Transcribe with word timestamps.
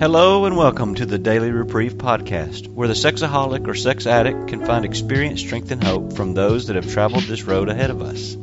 Hello 0.00 0.44
and 0.44 0.56
welcome 0.56 0.96
to 0.96 1.06
the 1.06 1.20
Daily 1.20 1.52
Reprieve 1.52 1.94
podcast, 1.94 2.66
where 2.66 2.88
the 2.88 2.94
sexaholic 2.94 3.68
or 3.68 3.74
sex 3.74 4.08
addict 4.08 4.48
can 4.48 4.66
find 4.66 4.84
experience, 4.84 5.40
strength, 5.40 5.70
and 5.70 5.82
hope 5.84 6.14
from 6.14 6.34
those 6.34 6.66
that 6.66 6.74
have 6.74 6.92
traveled 6.92 7.22
this 7.24 7.44
road 7.44 7.68
ahead 7.68 7.90
of 7.90 8.02
us. 8.02 8.36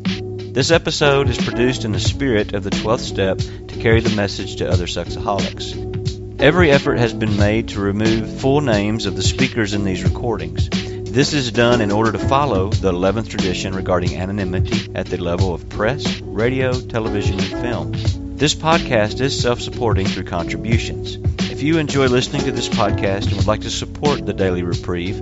This 0.54 0.72
episode 0.72 1.28
is 1.28 1.38
produced 1.38 1.84
in 1.84 1.92
the 1.92 2.00
spirit 2.00 2.54
of 2.54 2.64
the 2.64 2.70
12th 2.70 3.02
step 3.02 3.38
to 3.40 3.80
carry 3.82 4.00
the 4.00 4.16
message 4.16 4.56
to 4.56 4.70
other 4.72 4.86
sexaholics. 4.86 6.40
Every 6.42 6.72
effort 6.72 7.00
has 7.00 7.14
been 7.14 7.36
made 7.36 7.68
to 7.70 7.82
remove 7.82 8.40
full 8.40 8.62
names 8.62 9.06
of 9.06 9.18
the 9.18 9.22
speakers 9.22 9.74
in 9.74 9.84
these 9.84 10.06
recordings. 10.06 10.70
This 10.70 11.34
is 11.34 11.52
done 11.52 11.82
in 11.82 11.92
order 11.92 12.14
to 12.14 12.18
follow 12.30 12.70
the 12.70 12.94
11th 12.94 13.28
tradition 13.28 13.76
regarding 13.76 14.16
anonymity 14.16 14.90
at 14.96 15.08
the 15.08 15.18
level 15.18 15.54
of 15.54 15.68
press, 15.68 16.22
radio, 16.22 16.72
television, 16.80 17.42
and 17.42 17.62
film. 17.62 18.38
This 18.38 18.56
podcast 18.56 19.20
is 19.20 19.40
self 19.40 19.60
supporting 19.60 20.08
through 20.08 20.24
contributions. 20.24 21.18
If 21.62 21.68
you 21.68 21.78
enjoy 21.78 22.08
listening 22.08 22.46
to 22.46 22.52
this 22.52 22.68
podcast 22.68 23.28
and 23.28 23.36
would 23.36 23.46
like 23.46 23.62
to 23.62 23.70
support 23.70 24.26
the 24.26 24.34
Daily 24.34 24.64
Reprieve, 24.64 25.22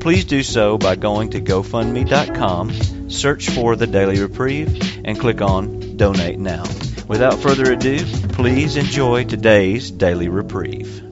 please 0.00 0.24
do 0.24 0.42
so 0.42 0.76
by 0.78 0.96
going 0.96 1.30
to 1.30 1.40
GoFundMe.com, 1.40 3.08
search 3.08 3.50
for 3.50 3.76
the 3.76 3.86
Daily 3.86 4.20
Reprieve, 4.20 5.04
and 5.04 5.16
click 5.16 5.40
on 5.40 5.96
Donate 5.96 6.40
Now. 6.40 6.64
Without 7.06 7.38
further 7.38 7.70
ado, 7.70 8.04
please 8.30 8.76
enjoy 8.76 9.22
today's 9.22 9.92
Daily 9.92 10.28
Reprieve. 10.28 11.04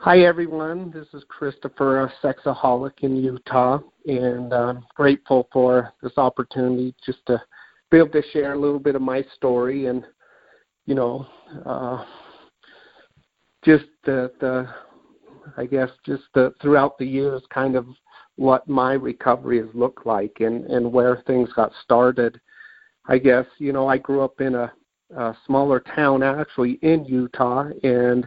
Hi, 0.00 0.18
everyone. 0.18 0.90
This 0.90 1.06
is 1.14 1.24
Christopher, 1.28 2.02
a 2.02 2.12
sexaholic 2.22 3.00
in 3.00 3.16
Utah, 3.16 3.78
and 4.04 4.52
I'm 4.52 4.84
grateful 4.94 5.48
for 5.50 5.94
this 6.02 6.18
opportunity 6.18 6.94
just 7.06 7.24
to 7.28 7.40
be 7.92 7.98
able 7.98 8.08
to 8.08 8.22
share 8.32 8.54
a 8.54 8.58
little 8.58 8.78
bit 8.80 8.96
of 8.96 9.02
my 9.02 9.24
story 9.36 9.86
and, 9.86 10.04
you 10.86 10.94
know, 10.94 11.26
uh, 11.66 12.04
just 13.62 13.84
the, 14.04 14.32
the, 14.40 14.66
I 15.56 15.66
guess, 15.66 15.90
just 16.04 16.24
the, 16.34 16.54
throughout 16.60 16.98
the 16.98 17.06
years, 17.06 17.42
kind 17.52 17.76
of 17.76 17.86
what 18.36 18.66
my 18.66 18.94
recovery 18.94 19.58
has 19.58 19.68
looked 19.74 20.06
like 20.06 20.38
and, 20.40 20.64
and 20.64 20.90
where 20.90 21.22
things 21.26 21.50
got 21.54 21.70
started. 21.84 22.40
I 23.06 23.18
guess, 23.18 23.46
you 23.58 23.72
know, 23.72 23.86
I 23.86 23.98
grew 23.98 24.22
up 24.22 24.40
in 24.40 24.54
a, 24.54 24.72
a 25.14 25.36
smaller 25.46 25.80
town 25.94 26.22
actually 26.22 26.78
in 26.82 27.04
Utah, 27.04 27.68
and 27.82 28.26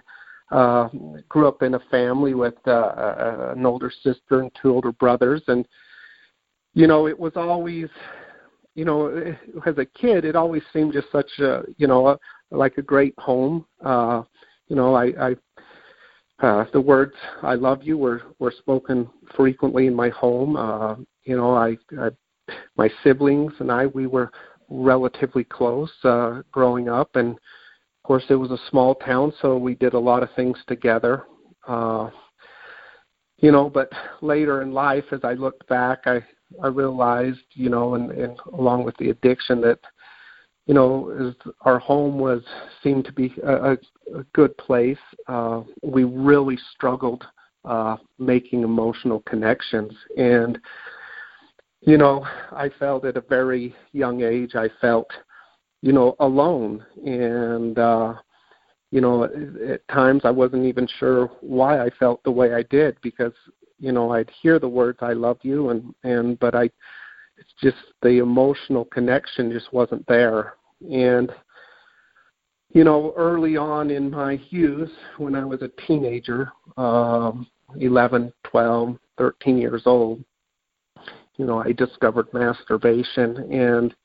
uh, 0.51 0.89
grew 1.27 1.47
up 1.47 1.63
in 1.63 1.73
a 1.73 1.79
family 1.91 2.35
with 2.35 2.55
uh, 2.67 3.53
an 3.55 3.65
older 3.65 3.91
sister 4.03 4.41
and 4.41 4.51
two 4.61 4.69
older 4.69 4.91
brothers, 4.91 5.41
and 5.47 5.67
you 6.75 6.85
know 6.85 7.07
it 7.07 7.19
was 7.19 7.31
always, 7.35 7.87
you 8.75 8.83
know, 8.83 9.07
as 9.65 9.77
a 9.77 9.85
kid, 9.85 10.25
it 10.25 10.35
always 10.35 10.61
seemed 10.73 10.93
just 10.93 11.11
such 11.11 11.39
a, 11.39 11.63
you 11.77 11.87
know, 11.87 12.09
a, 12.09 12.19
like 12.51 12.77
a 12.77 12.81
great 12.81 13.13
home. 13.17 13.65
Uh, 13.83 14.23
you 14.67 14.75
know, 14.75 14.93
I, 14.93 15.05
I 15.19 15.35
uh, 16.45 16.65
the 16.73 16.81
words 16.81 17.13
"I 17.41 17.55
love 17.55 17.83
you" 17.83 17.97
were 17.97 18.21
were 18.39 18.53
spoken 18.57 19.09
frequently 19.35 19.87
in 19.87 19.95
my 19.95 20.09
home. 20.09 20.57
Uh, 20.57 20.95
you 21.23 21.37
know, 21.37 21.55
I, 21.55 21.77
I 21.99 22.09
my 22.77 22.89
siblings 23.03 23.53
and 23.59 23.71
I 23.71 23.87
we 23.87 24.07
were 24.07 24.31
relatively 24.69 25.45
close 25.45 25.91
uh, 26.03 26.41
growing 26.51 26.89
up, 26.89 27.15
and 27.15 27.31
of 27.31 28.03
course, 28.03 28.25
it 28.29 28.35
was 28.35 28.51
a 28.51 28.69
small 28.69 28.95
town, 28.95 29.33
so 29.41 29.57
we 29.57 29.75
did 29.75 29.93
a 29.93 29.99
lot 29.99 30.21
of 30.21 30.29
things 30.35 30.57
together. 30.67 31.23
Uh, 31.65 32.09
you 33.37 33.51
know, 33.51 33.69
but 33.69 33.89
later 34.21 34.61
in 34.61 34.73
life, 34.73 35.05
as 35.11 35.21
I 35.23 35.33
looked 35.33 35.67
back, 35.67 35.99
I 36.05 36.23
I 36.63 36.67
realized, 36.67 37.41
you 37.53 37.69
know, 37.69 37.95
and, 37.95 38.11
and 38.11 38.39
along 38.53 38.83
with 38.83 38.95
the 38.97 39.09
addiction, 39.09 39.61
that 39.61 39.79
you 40.67 40.73
know, 40.73 41.11
as 41.11 41.51
our 41.61 41.77
home 41.77 42.17
was 42.17 42.41
seemed 42.81 43.05
to 43.05 43.13
be 43.13 43.35
a, 43.43 43.73
a, 43.73 43.77
a 44.15 44.23
good 44.33 44.57
place, 44.57 44.97
uh, 45.27 45.61
we 45.83 46.03
really 46.03 46.57
struggled 46.73 47.23
uh, 47.65 47.97
making 48.17 48.63
emotional 48.63 49.21
connections, 49.21 49.93
and 50.17 50.59
you 51.81 51.97
know, 51.97 52.25
I 52.51 52.69
felt 52.79 53.05
at 53.05 53.17
a 53.17 53.21
very 53.21 53.75
young 53.91 54.23
age, 54.23 54.55
I 54.55 54.69
felt 54.81 55.07
you 55.85 55.93
know, 55.93 56.15
alone. 56.19 56.83
And, 57.05 57.77
uh, 57.77 58.15
you 58.89 59.01
know, 59.01 59.25
at 59.25 59.87
times 59.87 60.21
I 60.23 60.31
wasn't 60.31 60.65
even 60.65 60.87
sure 60.99 61.27
why 61.41 61.79
I 61.79 61.91
felt 61.99 62.23
the 62.23 62.31
way 62.31 62.55
I 62.55 62.63
did 62.63 62.97
because, 63.03 63.33
you 63.79 63.91
know, 63.91 64.11
I'd 64.11 64.31
hear 64.41 64.59
the 64.59 64.67
words 64.67 64.99
"I 65.01 65.13
love 65.13 65.37
you," 65.41 65.69
and 65.69 65.93
and 66.03 66.39
but 66.39 66.55
I, 66.55 66.63
it's 67.37 67.53
just 67.61 67.77
the 68.01 68.17
emotional 68.19 68.85
connection 68.85 69.51
just 69.51 69.73
wasn't 69.73 70.05
there. 70.07 70.53
And, 70.91 71.31
you 72.73 72.83
know, 72.83 73.13
early 73.17 73.57
on 73.57 73.89
in 73.89 74.11
my 74.11 74.39
youth, 74.49 74.91
when 75.17 75.35
I 75.35 75.43
was 75.45 75.61
a 75.61 75.69
teenager, 75.87 76.51
um, 76.77 77.47
11, 77.77 78.31
12, 78.43 78.97
13 79.17 79.57
years 79.57 79.83
old, 79.85 80.23
you 81.37 81.45
know, 81.45 81.61
I 81.61 81.71
discovered 81.71 82.33
masturbation 82.33 83.51
and 83.51 83.95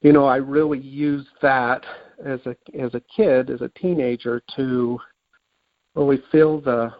you 0.00 0.12
know, 0.12 0.26
I 0.26 0.36
really 0.36 0.78
used 0.78 1.28
that 1.42 1.84
as 2.24 2.40
a 2.46 2.56
as 2.78 2.94
a 2.94 3.02
kid, 3.14 3.50
as 3.50 3.62
a 3.62 3.70
teenager, 3.70 4.42
to 4.56 4.98
really 5.94 6.22
fill 6.30 6.60
the 6.60 6.92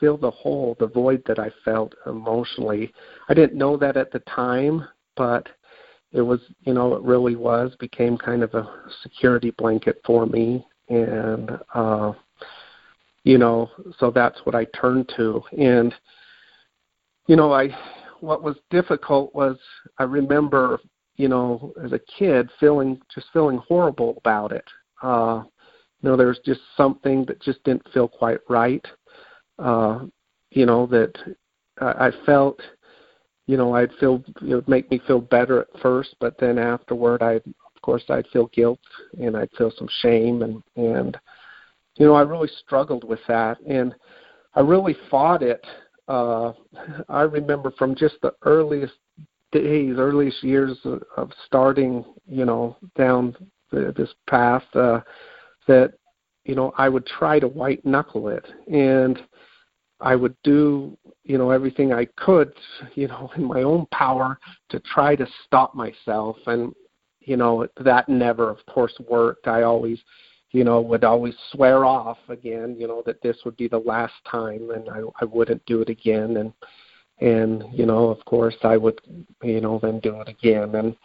fill 0.00 0.16
the 0.16 0.30
hole, 0.30 0.76
the 0.78 0.86
void 0.86 1.22
that 1.26 1.38
I 1.38 1.50
felt 1.64 1.94
emotionally. 2.06 2.92
I 3.28 3.34
didn't 3.34 3.58
know 3.58 3.76
that 3.76 3.96
at 3.96 4.10
the 4.12 4.20
time, 4.20 4.86
but 5.16 5.48
it 6.12 6.22
was, 6.22 6.40
you 6.62 6.74
know, 6.74 6.94
it 6.94 7.02
really 7.02 7.36
was 7.36 7.74
became 7.78 8.16
kind 8.16 8.42
of 8.42 8.54
a 8.54 8.68
security 9.02 9.50
blanket 9.50 10.00
for 10.04 10.26
me, 10.26 10.66
and 10.88 11.50
uh, 11.74 12.12
you 13.24 13.38
know, 13.38 13.70
so 13.98 14.10
that's 14.10 14.38
what 14.44 14.54
I 14.54 14.64
turned 14.80 15.10
to, 15.16 15.42
and 15.58 15.94
you 17.26 17.36
know, 17.36 17.52
I 17.52 17.68
what 18.20 18.42
was 18.42 18.56
difficult 18.70 19.34
was 19.34 19.58
I 19.98 20.04
remember 20.04 20.80
you 21.18 21.28
know, 21.28 21.74
as 21.84 21.92
a 21.92 21.98
kid, 21.98 22.48
feeling 22.58 22.98
just 23.12 23.26
feeling 23.32 23.58
horrible 23.58 24.14
about 24.18 24.52
it. 24.52 24.64
Uh, 25.02 25.42
you 26.00 26.08
know, 26.08 26.16
there 26.16 26.28
was 26.28 26.40
just 26.46 26.60
something 26.76 27.24
that 27.26 27.42
just 27.42 27.62
didn't 27.64 27.86
feel 27.92 28.08
quite 28.08 28.38
right. 28.48 28.86
Uh, 29.58 30.06
you 30.50 30.66
know, 30.66 30.86
that 30.86 31.12
I, 31.80 32.08
I 32.08 32.10
felt, 32.24 32.60
you 33.46 33.56
know, 33.56 33.74
I'd 33.74 33.92
feel 34.00 34.22
it 34.42 34.54
would 34.54 34.68
make 34.68 34.90
me 34.90 35.00
feel 35.06 35.20
better 35.20 35.60
at 35.60 35.80
first, 35.80 36.14
but 36.20 36.38
then 36.38 36.58
afterward, 36.58 37.22
I, 37.22 37.34
of 37.34 37.82
course, 37.82 38.04
I'd 38.08 38.28
feel 38.28 38.46
guilt 38.48 38.80
and 39.20 39.36
I'd 39.36 39.50
feel 39.56 39.72
some 39.76 39.88
shame, 40.00 40.42
and 40.42 40.62
and 40.76 41.18
you 41.96 42.06
know, 42.06 42.14
I 42.14 42.22
really 42.22 42.50
struggled 42.64 43.04
with 43.04 43.20
that, 43.28 43.58
and 43.68 43.94
I 44.54 44.60
really 44.60 44.96
fought 45.10 45.42
it. 45.42 45.64
Uh, 46.06 46.52
I 47.08 47.22
remember 47.22 47.72
from 47.72 47.94
just 47.94 48.14
the 48.22 48.34
earliest 48.42 48.94
days, 49.52 49.96
earliest 49.98 50.42
years 50.42 50.78
of 51.16 51.30
starting, 51.46 52.04
you 52.26 52.44
know, 52.44 52.76
down 52.96 53.34
the, 53.70 53.92
this 53.96 54.10
path, 54.28 54.64
uh, 54.74 55.00
that 55.66 55.94
you 56.44 56.54
know 56.54 56.72
I 56.78 56.88
would 56.88 57.06
try 57.06 57.38
to 57.38 57.48
white 57.48 57.84
knuckle 57.84 58.28
it, 58.28 58.46
and 58.70 59.20
I 60.00 60.14
would 60.14 60.36
do, 60.44 60.96
you 61.24 61.38
know, 61.38 61.50
everything 61.50 61.92
I 61.92 62.06
could, 62.16 62.52
you 62.94 63.08
know, 63.08 63.30
in 63.36 63.44
my 63.44 63.62
own 63.62 63.86
power 63.92 64.38
to 64.70 64.80
try 64.80 65.16
to 65.16 65.26
stop 65.44 65.74
myself, 65.74 66.36
and 66.46 66.74
you 67.20 67.36
know 67.36 67.66
that 67.80 68.08
never, 68.08 68.48
of 68.50 68.64
course, 68.66 68.94
worked. 69.08 69.48
I 69.48 69.62
always 69.62 70.00
you 70.52 70.64
know, 70.64 70.80
would 70.80 71.04
always 71.04 71.34
swear 71.52 71.84
off 71.84 72.16
again, 72.30 72.74
you 72.78 72.88
know, 72.88 73.02
that 73.04 73.20
this 73.20 73.36
would 73.44 73.54
be 73.58 73.68
the 73.68 73.76
last 73.80 74.14
time 74.26 74.70
and 74.70 74.88
I, 74.88 75.00
I 75.20 75.26
wouldn't 75.26 75.62
do 75.66 75.82
it 75.82 75.90
again. 75.90 76.38
And, 76.38 76.54
and 77.20 77.64
you 77.72 77.86
know 77.86 78.08
of 78.08 78.24
course 78.24 78.56
i 78.62 78.76
would 78.76 79.00
you 79.42 79.60
know 79.60 79.78
then 79.82 79.98
do 80.00 80.20
it 80.20 80.28
again 80.28 80.74
and 80.74 80.96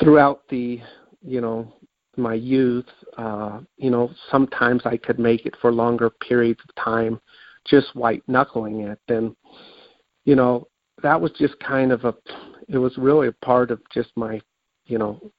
throughout 0.00 0.42
the 0.48 0.80
you 1.22 1.40
know 1.40 1.70
my 2.16 2.34
youth 2.34 2.86
uh 3.18 3.60
you 3.76 3.90
know 3.90 4.10
sometimes 4.30 4.82
i 4.84 4.96
could 4.96 5.18
make 5.18 5.44
it 5.46 5.54
for 5.60 5.72
longer 5.72 6.10
periods 6.10 6.60
of 6.66 6.74
time 6.82 7.20
just 7.68 7.94
white 7.94 8.22
knuckling 8.28 8.80
it. 8.80 9.00
And 9.08 9.34
you 10.24 10.36
know 10.36 10.68
that 11.02 11.20
was 11.20 11.32
just 11.32 11.58
kind 11.60 11.92
of 11.92 12.04
a 12.04 12.14
it 12.68 12.78
was 12.78 12.96
really 12.98 13.28
a 13.28 13.44
part 13.44 13.70
of 13.70 13.80
just 13.92 14.10
my 14.16 14.40
you 14.86 14.98
know 14.98 15.32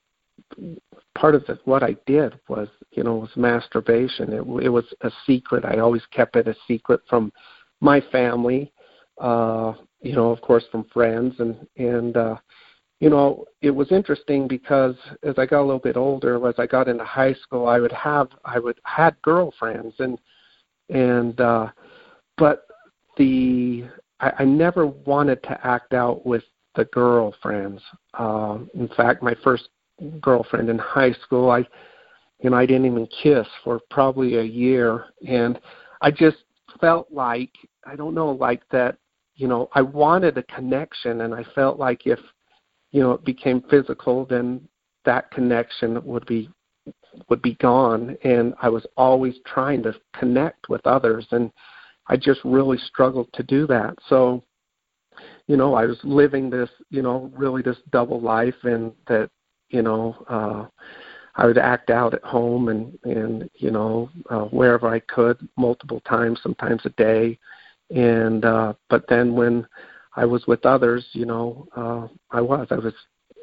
part 1.18 1.36
of 1.36 1.46
the, 1.46 1.60
what 1.66 1.84
i 1.84 1.96
did 2.06 2.40
was 2.48 2.70
you 2.92 3.04
know 3.04 3.16
was 3.16 3.30
masturbation. 3.36 4.34
It 4.34 4.64
it 4.64 4.70
was 4.70 4.86
a 5.02 5.12
secret. 5.26 5.66
I 5.66 5.80
always 5.80 6.06
kept 6.12 6.36
it 6.36 6.48
a 6.48 6.56
secret 6.68 7.02
from 7.10 7.32
my 7.82 8.02
family 8.12 8.72
uh, 9.20 9.74
you 10.02 10.14
know, 10.14 10.32
of 10.32 10.42
course, 10.42 10.64
from 10.72 10.86
friends, 10.86 11.36
and 11.40 11.68
and 11.78 12.16
uh, 12.16 12.36
you 13.00 13.10
know, 13.10 13.46
it 13.62 13.72
was 13.72 13.92
interesting 13.92 14.48
because 14.48 14.96
as 15.24 15.36
I 15.38 15.46
got 15.46 15.62
a 15.62 15.66
little 15.66 15.80
bit 15.80 15.98
older, 15.98 16.48
as 16.48 16.56
I 16.58 16.66
got 16.66 16.88
into 16.88 17.04
high 17.04 17.34
school, 17.34 17.68
I 17.68 17.80
would 17.80 17.92
have 17.92 18.30
I 18.46 18.60
would 18.60 18.80
had 18.84 19.22
girlfriends, 19.22 19.96
and 20.00 20.18
and 20.90 21.40
uh, 21.40 21.68
but 22.40 22.66
the 23.18 23.86
I, 24.20 24.32
I 24.40 24.46
never 24.46 24.88
wanted 24.88 25.44
to 25.44 25.68
act 25.68 25.94
out 25.94 26.26
with 26.26 26.44
the 26.76 26.86
girlfriends. 26.86 27.82
Uh, 28.18 28.60
in 28.74 28.88
fact, 28.96 29.22
my 29.22 29.36
first 29.44 29.70
girlfriend 30.22 30.70
in 30.70 30.78
high 30.78 31.12
school. 31.12 31.52
I, 31.52 31.68
you 32.42 32.50
know, 32.50 32.58
I 32.58 32.66
didn't 32.66 32.86
even 32.86 33.08
kiss 33.08 33.46
for 33.64 33.82
probably 33.92 34.38
a 34.38 34.44
year, 34.44 35.06
and 35.28 35.60
I 36.02 36.10
just 36.10 36.38
felt 36.80 37.12
like 37.12 37.52
I 37.86 37.96
don't 37.96 38.16
know, 38.16 38.32
like 38.32 38.64
that. 38.72 38.98
You 39.36 39.48
know, 39.48 39.70
I 39.74 39.82
wanted 39.82 40.38
a 40.38 40.44
connection, 40.44 41.22
and 41.22 41.34
I 41.34 41.46
felt 41.56 41.80
like 41.80 42.06
if, 42.06 42.20
you 42.92 43.02
know, 43.02 43.14
it 43.14 43.24
became 43.24 43.62
physical, 43.70 44.26
then 44.26 44.68
that 45.06 45.32
connection 45.32 46.04
would 46.06 46.26
be 46.26 46.50
would 47.30 47.42
be 47.42 47.56
gone 47.56 48.16
and 48.24 48.54
I 48.62 48.70
was 48.70 48.86
always 48.96 49.36
trying 49.46 49.82
to 49.84 49.94
connect 50.14 50.70
with 50.70 50.86
others 50.86 51.26
and 51.32 51.52
I 52.10 52.18
just 52.18 52.42
really 52.44 52.78
struggled 52.78 53.32
to 53.34 53.44
do 53.44 53.66
that. 53.68 53.96
So 54.08 54.44
you 55.48 55.58
know, 55.58 55.74
I 55.74 55.86
was 55.86 55.98
living 56.04 56.50
this, 56.50 56.70
you 56.90 57.02
know, 57.02 57.32
really 57.36 57.62
this 57.62 57.78
double 57.92 58.22
life 58.22 58.56
and 58.64 58.92
that, 59.08 59.30
you 59.70 59.82
know, 59.82 60.16
uh 60.30 60.66
I 61.36 61.46
would 61.46 61.58
act 61.58 61.90
out 61.90 62.14
at 62.14 62.24
home 62.24 62.70
and 62.70 62.98
and 63.04 63.50
you 63.56 63.72
know, 63.72 64.10
uh 64.30 64.46
wherever 64.46 64.88
I 64.88 65.00
could 65.00 65.38
multiple 65.58 66.02
times, 66.02 66.40
sometimes 66.44 66.82
a 66.86 66.90
day. 66.90 67.40
And 67.90 68.46
uh 68.46 68.74
but 68.90 69.06
then 69.10 69.34
when 69.34 69.66
I 70.16 70.26
was 70.26 70.46
with 70.48 70.66
others, 70.66 71.06
you 71.14 71.26
know, 71.26 71.68
uh 71.76 72.08
I 72.32 72.42
was 72.42 72.68
I 72.70 72.76
was 72.76 72.94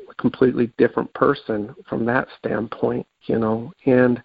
a 0.09 0.15
completely 0.15 0.73
different 0.79 1.13
person 1.15 1.75
from 1.89 2.05
that 2.07 2.29
standpoint, 2.39 3.07
you 3.23 3.39
know. 3.39 3.73
And 3.85 4.23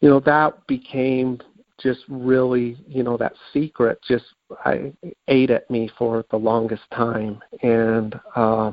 you 0.00 0.08
know, 0.08 0.20
that 0.20 0.66
became 0.66 1.38
just 1.80 2.00
really, 2.08 2.76
you 2.86 3.02
know, 3.02 3.16
that 3.16 3.34
secret 3.52 3.98
just 4.06 4.24
I 4.64 4.92
ate 5.28 5.50
at 5.50 5.70
me 5.70 5.90
for 5.98 6.24
the 6.30 6.36
longest 6.36 6.82
time. 6.94 7.40
And 7.62 8.18
uh 8.36 8.72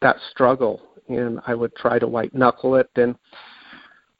that 0.00 0.16
struggle 0.30 0.80
and 1.08 1.40
I 1.46 1.54
would 1.54 1.74
try 1.74 1.98
to 1.98 2.06
white 2.06 2.34
knuckle 2.34 2.76
it. 2.76 2.90
And 2.96 3.16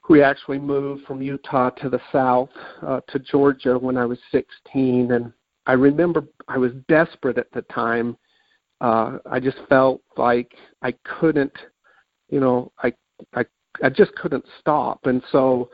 we 0.09 0.23
actually 0.23 0.59
moved 0.59 1.05
from 1.07 1.23
Utah 1.23 1.71
to 1.71 1.89
the 1.89 2.01
south 2.13 2.51
uh 2.83 3.01
to 3.09 3.19
Georgia 3.19 3.79
when 3.79 3.97
I 3.97 4.05
was 4.05 4.19
16 4.31 5.13
and 5.13 5.33
I 5.67 5.73
remember 5.73 6.25
I 6.49 6.59
was 6.59 6.73
desperate 6.89 7.39
at 7.39 7.51
the 7.53 7.63
time. 7.63 8.17
Uh 8.81 9.19
I 9.31 9.41
just 9.41 9.59
felt 9.69 10.03
like 10.17 10.53
I 10.83 10.93
couldn't 11.05 11.57
you 12.29 12.41
know 12.41 12.73
I 12.83 12.93
I 13.35 13.45
I 13.83 13.89
just 13.89 14.15
couldn't 14.17 14.45
stop. 14.61 15.07
And 15.07 15.23
so 15.31 15.71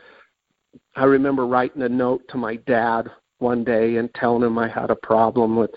I 0.96 1.04
remember 1.04 1.46
writing 1.46 1.82
a 1.82 1.88
note 1.88 2.22
to 2.28 2.36
my 2.36 2.56
dad 2.56 3.10
one 3.38 3.64
day 3.64 3.96
and 3.96 4.12
telling 4.14 4.42
him 4.42 4.58
I 4.58 4.68
had 4.68 4.90
a 4.90 4.96
problem 4.96 5.56
with 5.56 5.72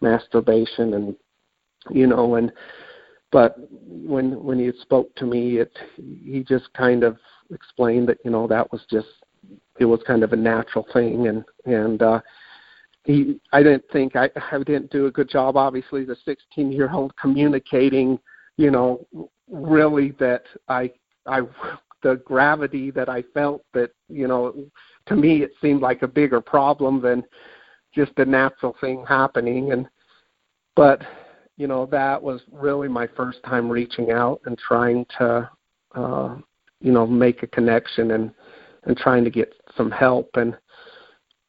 masturbation 0.00 0.94
and 0.94 1.16
you 1.90 2.06
know 2.06 2.36
and 2.36 2.52
but 3.32 3.56
when 3.78 4.42
when 4.42 4.58
he 4.58 4.70
spoke 4.80 5.14
to 5.16 5.26
me 5.26 5.58
it 5.58 5.76
he 5.96 6.44
just 6.46 6.72
kind 6.74 7.04
of 7.04 7.18
explained 7.52 8.08
that 8.08 8.18
you 8.24 8.30
know 8.30 8.46
that 8.46 8.70
was 8.72 8.82
just 8.90 9.08
it 9.78 9.84
was 9.84 10.00
kind 10.06 10.22
of 10.22 10.32
a 10.32 10.36
natural 10.36 10.86
thing 10.92 11.28
and 11.28 11.44
and 11.66 12.02
uh 12.02 12.20
he 13.04 13.40
I 13.52 13.62
didn't 13.62 13.84
think 13.92 14.16
I 14.16 14.30
I 14.52 14.58
didn't 14.58 14.90
do 14.90 15.06
a 15.06 15.10
good 15.10 15.28
job 15.28 15.56
obviously 15.56 16.04
the 16.04 16.16
16 16.24 16.72
year 16.72 16.90
old 16.90 17.14
communicating 17.16 18.18
you 18.56 18.70
know 18.70 19.06
really 19.50 20.12
that 20.18 20.44
I 20.68 20.90
I 21.26 21.42
the 22.02 22.16
gravity 22.24 22.90
that 22.90 23.08
I 23.08 23.22
felt 23.34 23.62
that 23.74 23.90
you 24.08 24.26
know 24.26 24.54
to 25.06 25.16
me 25.16 25.42
it 25.42 25.52
seemed 25.60 25.82
like 25.82 26.02
a 26.02 26.08
bigger 26.08 26.40
problem 26.40 27.00
than 27.00 27.24
just 27.94 28.12
a 28.18 28.24
natural 28.24 28.76
thing 28.80 29.04
happening. 29.08 29.72
And 29.72 29.88
but 30.76 31.02
you 31.56 31.66
know 31.66 31.86
that 31.86 32.22
was 32.22 32.40
really 32.52 32.88
my 32.88 33.06
first 33.16 33.42
time 33.44 33.68
reaching 33.68 34.10
out 34.10 34.40
and 34.46 34.58
trying 34.58 35.06
to 35.18 35.50
uh 35.94 36.36
you 36.80 36.92
know 36.92 37.06
make 37.06 37.42
a 37.42 37.48
connection 37.48 38.12
and 38.12 38.32
and 38.84 38.96
trying 38.96 39.24
to 39.24 39.30
get 39.30 39.52
some 39.76 39.90
help. 39.90 40.30
And 40.34 40.56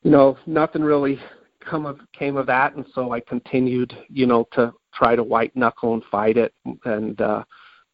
you 0.04 0.12
know 0.12 0.38
nothing 0.46 0.84
really 0.84 1.20
come 1.60 1.86
of 1.86 2.00
came 2.18 2.38
of 2.38 2.48
that. 2.48 2.76
And 2.76 2.86
so 2.94 3.12
I 3.12 3.20
continued 3.20 3.96
you 4.10 4.26
know 4.26 4.48
to 4.54 4.74
try 4.94 5.16
to 5.16 5.24
white 5.24 5.56
knuckle 5.56 5.94
and 5.94 6.04
fight 6.12 6.38
it. 6.38 6.54
And 6.86 7.20
uh 7.22 7.44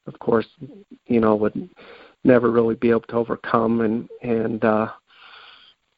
of 0.08 0.18
course 0.20 0.48
you 1.06 1.20
know 1.20 1.36
would 1.36 1.70
never 2.28 2.52
really 2.52 2.76
be 2.76 2.90
able 2.90 3.02
to 3.02 3.16
overcome. 3.16 3.82
And 3.82 4.10
and 4.22 4.64
uh 4.64 4.92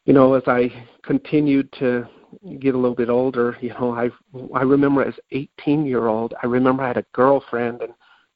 you 0.06 0.14
know 0.14 0.34
as 0.34 0.44
i 0.48 0.72
continued 1.04 1.72
to 1.74 2.08
get 2.60 2.74
a 2.74 2.78
little 2.78 2.96
bit 2.96 3.10
older 3.10 3.58
you 3.60 3.70
know 3.70 3.92
i 3.94 4.10
i 4.56 4.62
remember 4.62 5.04
as 5.04 5.14
18 5.31 5.86
year 5.86 6.08
old 6.08 6.34
i 6.42 6.46
remember 6.46 6.84
i 6.84 6.88
had 6.88 6.98
a 6.98 7.06
girlfriend 7.12 7.81
and 7.81 7.94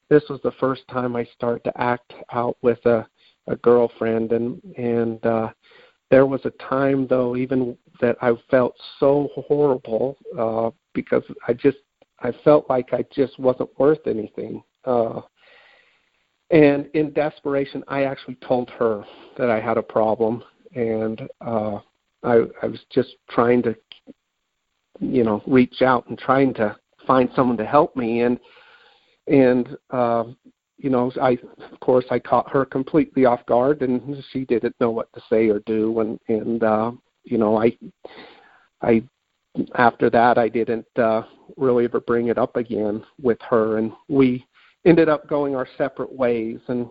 this 0.09 0.23
was 0.29 0.41
the 0.43 0.51
first 0.59 0.81
time 0.89 1.15
i 1.15 1.23
started 1.35 1.63
to 1.63 1.81
act 1.81 2.13
out 2.31 2.57
with 2.61 2.85
a 2.85 3.07
a 3.47 3.55
girlfriend. 3.57 4.31
And 4.31 4.61
and 4.77 5.25
uh 5.25 5.49
there 6.09 6.25
was 6.25 6.41
a 6.45 6.51
time 6.69 7.07
though 7.07 7.35
even 7.35 7.77
that 8.01 8.17
i 8.21 8.31
felt 8.49 8.75
so 8.99 9.29
horrible 9.35 10.17
uh 10.37 10.69
because 10.93 11.23
i 11.47 11.53
just 11.53 11.77
i 12.19 12.31
felt 12.43 12.69
like 12.69 12.93
i 12.93 13.03
just 13.13 13.37
wasn't 13.39 13.69
worth 13.79 14.05
anything 14.05 14.63
uh 14.85 15.21
and 16.53 16.87
in 16.93 17.11
desperation, 17.13 17.83
I 17.87 18.03
actually 18.03 18.35
told 18.35 18.69
her 18.69 19.03
that 19.39 19.49
I 19.49 19.59
had 19.59 19.77
a 19.77 19.81
problem, 19.81 20.43
and 20.75 21.27
uh, 21.41 21.79
I, 22.21 22.43
I 22.61 22.67
was 22.67 22.79
just 22.91 23.15
trying 23.31 23.63
to, 23.63 23.75
you 24.99 25.23
know, 25.23 25.41
reach 25.47 25.81
out 25.81 26.07
and 26.07 26.17
trying 26.17 26.53
to 26.55 26.77
find 27.07 27.29
someone 27.35 27.57
to 27.57 27.65
help 27.65 27.95
me. 27.95 28.21
And 28.21 28.39
and 29.25 29.75
uh, 29.89 30.25
you 30.77 30.91
know, 30.91 31.11
I 31.19 31.39
of 31.71 31.79
course 31.79 32.05
I 32.11 32.19
caught 32.19 32.51
her 32.51 32.65
completely 32.65 33.25
off 33.25 33.43
guard, 33.47 33.81
and 33.81 34.23
she 34.31 34.45
didn't 34.45 34.75
know 34.79 34.91
what 34.91 35.11
to 35.13 35.21
say 35.31 35.49
or 35.49 35.59
do. 35.65 36.01
And 36.01 36.19
and 36.27 36.63
uh, 36.63 36.91
you 37.23 37.39
know, 37.39 37.57
I 37.57 37.75
I 38.83 39.01
after 39.73 40.11
that 40.11 40.37
I 40.37 40.49
didn't 40.49 40.85
uh, 40.97 41.23
really 41.57 41.85
ever 41.85 41.99
bring 41.99 42.27
it 42.27 42.37
up 42.37 42.57
again 42.57 43.03
with 43.19 43.39
her, 43.49 43.79
and 43.79 43.91
we 44.07 44.45
ended 44.85 45.09
up 45.09 45.27
going 45.27 45.55
our 45.55 45.67
separate 45.77 46.11
ways. 46.11 46.59
And 46.67 46.89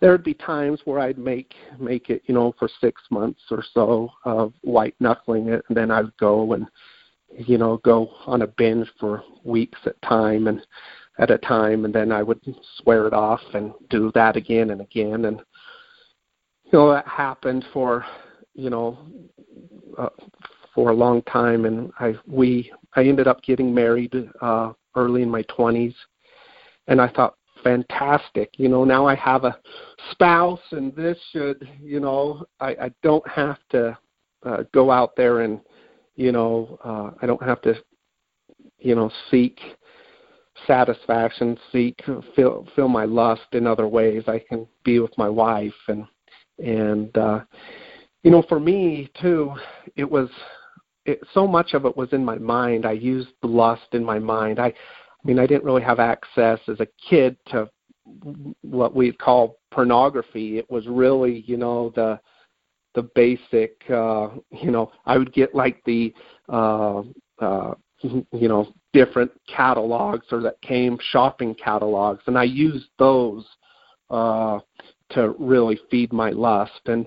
there 0.00 0.12
would 0.12 0.24
be 0.24 0.34
times 0.34 0.80
where 0.84 0.98
I'd 0.98 1.18
make 1.18 1.54
make 1.78 2.10
it, 2.10 2.22
you 2.26 2.34
know, 2.34 2.54
for 2.58 2.68
six 2.80 3.00
months 3.10 3.40
or 3.50 3.64
so 3.72 4.10
of 4.24 4.52
white 4.62 4.94
knuckling 5.00 5.48
it, 5.48 5.64
and 5.68 5.76
then 5.76 5.90
I'd 5.90 6.16
go 6.18 6.52
and, 6.52 6.66
you 7.36 7.58
know, 7.58 7.78
go 7.78 8.10
on 8.26 8.42
a 8.42 8.46
binge 8.46 8.88
for 8.98 9.22
weeks 9.44 9.78
at 9.86 10.00
time 10.02 10.48
and 10.48 10.60
at 11.18 11.30
a 11.30 11.38
time, 11.38 11.84
and 11.84 11.94
then 11.94 12.10
I 12.10 12.22
would 12.22 12.40
swear 12.78 13.06
it 13.06 13.12
off 13.12 13.40
and 13.54 13.72
do 13.88 14.10
that 14.14 14.36
again 14.36 14.70
and 14.70 14.80
again, 14.80 15.26
and 15.26 15.40
you 16.64 16.72
know 16.72 16.90
that 16.90 17.06
happened 17.06 17.64
for, 17.72 18.04
you 18.54 18.68
know, 18.68 18.98
uh, 19.96 20.08
for 20.74 20.90
a 20.90 20.94
long 20.94 21.22
time, 21.22 21.66
and 21.66 21.92
I 22.00 22.14
we 22.26 22.72
I 22.96 23.04
ended 23.04 23.28
up 23.28 23.42
getting 23.42 23.72
married 23.72 24.12
uh, 24.40 24.72
early 24.96 25.22
in 25.22 25.30
my 25.30 25.42
twenties 25.42 25.94
and 26.86 27.00
I 27.00 27.08
thought, 27.08 27.34
fantastic. 27.62 28.50
You 28.58 28.68
know, 28.68 28.84
now 28.84 29.06
I 29.06 29.14
have 29.14 29.44
a 29.44 29.58
spouse, 30.10 30.60
and 30.70 30.94
this 30.94 31.18
should, 31.32 31.68
you 31.82 32.00
know, 32.00 32.44
I, 32.60 32.68
I 32.70 32.90
don't 33.02 33.26
have 33.28 33.58
to 33.70 33.96
uh, 34.44 34.64
go 34.72 34.90
out 34.90 35.16
there 35.16 35.40
and, 35.40 35.60
you 36.16 36.30
know, 36.30 36.78
uh, 36.84 37.10
I 37.22 37.26
don't 37.26 37.42
have 37.42 37.62
to, 37.62 37.74
you 38.78 38.94
know, 38.94 39.10
seek 39.30 39.58
satisfaction, 40.66 41.58
seek 41.72 41.98
fill 42.34 42.66
fill 42.74 42.88
my 42.88 43.04
lust 43.04 43.46
in 43.52 43.66
other 43.66 43.88
ways. 43.88 44.24
I 44.26 44.40
can 44.48 44.66
be 44.84 45.00
with 45.00 45.16
my 45.18 45.28
wife, 45.28 45.74
and 45.88 46.04
and 46.58 47.16
uh, 47.16 47.40
you 48.22 48.30
know, 48.30 48.42
for 48.48 48.60
me 48.60 49.10
too, 49.20 49.52
it 49.96 50.08
was. 50.08 50.28
It, 51.06 51.20
so 51.34 51.46
much 51.46 51.74
of 51.74 51.84
it 51.84 51.94
was 51.98 52.08
in 52.12 52.24
my 52.24 52.38
mind. 52.38 52.86
I 52.86 52.92
used 52.92 53.28
lust 53.42 53.88
in 53.92 54.02
my 54.02 54.18
mind. 54.18 54.58
I 54.58 54.72
I 55.24 55.28
mean, 55.28 55.38
I 55.38 55.46
didn't 55.46 55.64
really 55.64 55.82
have 55.82 56.00
access 56.00 56.60
as 56.68 56.80
a 56.80 56.88
kid 57.08 57.36
to 57.46 57.68
what 58.60 58.94
we'd 58.94 59.18
call 59.18 59.56
pornography. 59.70 60.58
It 60.58 60.70
was 60.70 60.86
really, 60.86 61.44
you 61.46 61.56
know, 61.56 61.92
the 61.94 62.20
the 62.94 63.02
basic, 63.14 63.76
uh, 63.90 64.28
you 64.52 64.70
know, 64.70 64.92
I 65.04 65.18
would 65.18 65.32
get 65.32 65.52
like 65.52 65.82
the, 65.84 66.14
uh, 66.48 67.02
uh, 67.40 67.74
you 68.02 68.48
know, 68.48 68.72
different 68.92 69.32
catalogs 69.48 70.26
or 70.30 70.40
that 70.42 70.60
came 70.62 70.96
shopping 71.10 71.56
catalogs, 71.56 72.22
and 72.26 72.38
I 72.38 72.44
used 72.44 72.86
those 72.98 73.44
uh, 74.10 74.60
to 75.10 75.34
really 75.40 75.80
feed 75.90 76.12
my 76.12 76.30
lust 76.30 76.80
and 76.86 77.06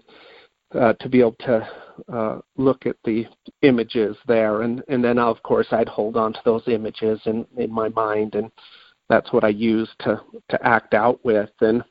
uh, 0.76 0.94
to 0.94 1.10
be 1.10 1.20
able 1.20 1.36
to 1.40 1.68
uh, 2.12 2.40
look 2.58 2.86
at 2.86 2.98
the 3.06 3.26
images 3.62 4.16
there, 4.28 4.62
and 4.62 4.84
and 4.88 5.04
then 5.04 5.18
of 5.18 5.42
course 5.44 5.68
I'd 5.72 5.88
hold 5.88 6.18
on 6.18 6.34
to 6.34 6.40
those 6.46 6.64
images 6.68 7.20
in 7.26 7.46
in 7.58 7.72
my 7.72 7.90
mind, 7.90 8.36
and 8.36 8.52
that's 9.10 9.32
what 9.32 9.44
I 9.44 9.50
used 9.50 9.98
to 10.00 10.22
to 10.50 10.66
act 10.66 10.94
out 10.94 11.24
with, 11.24 11.50
and 11.62 11.84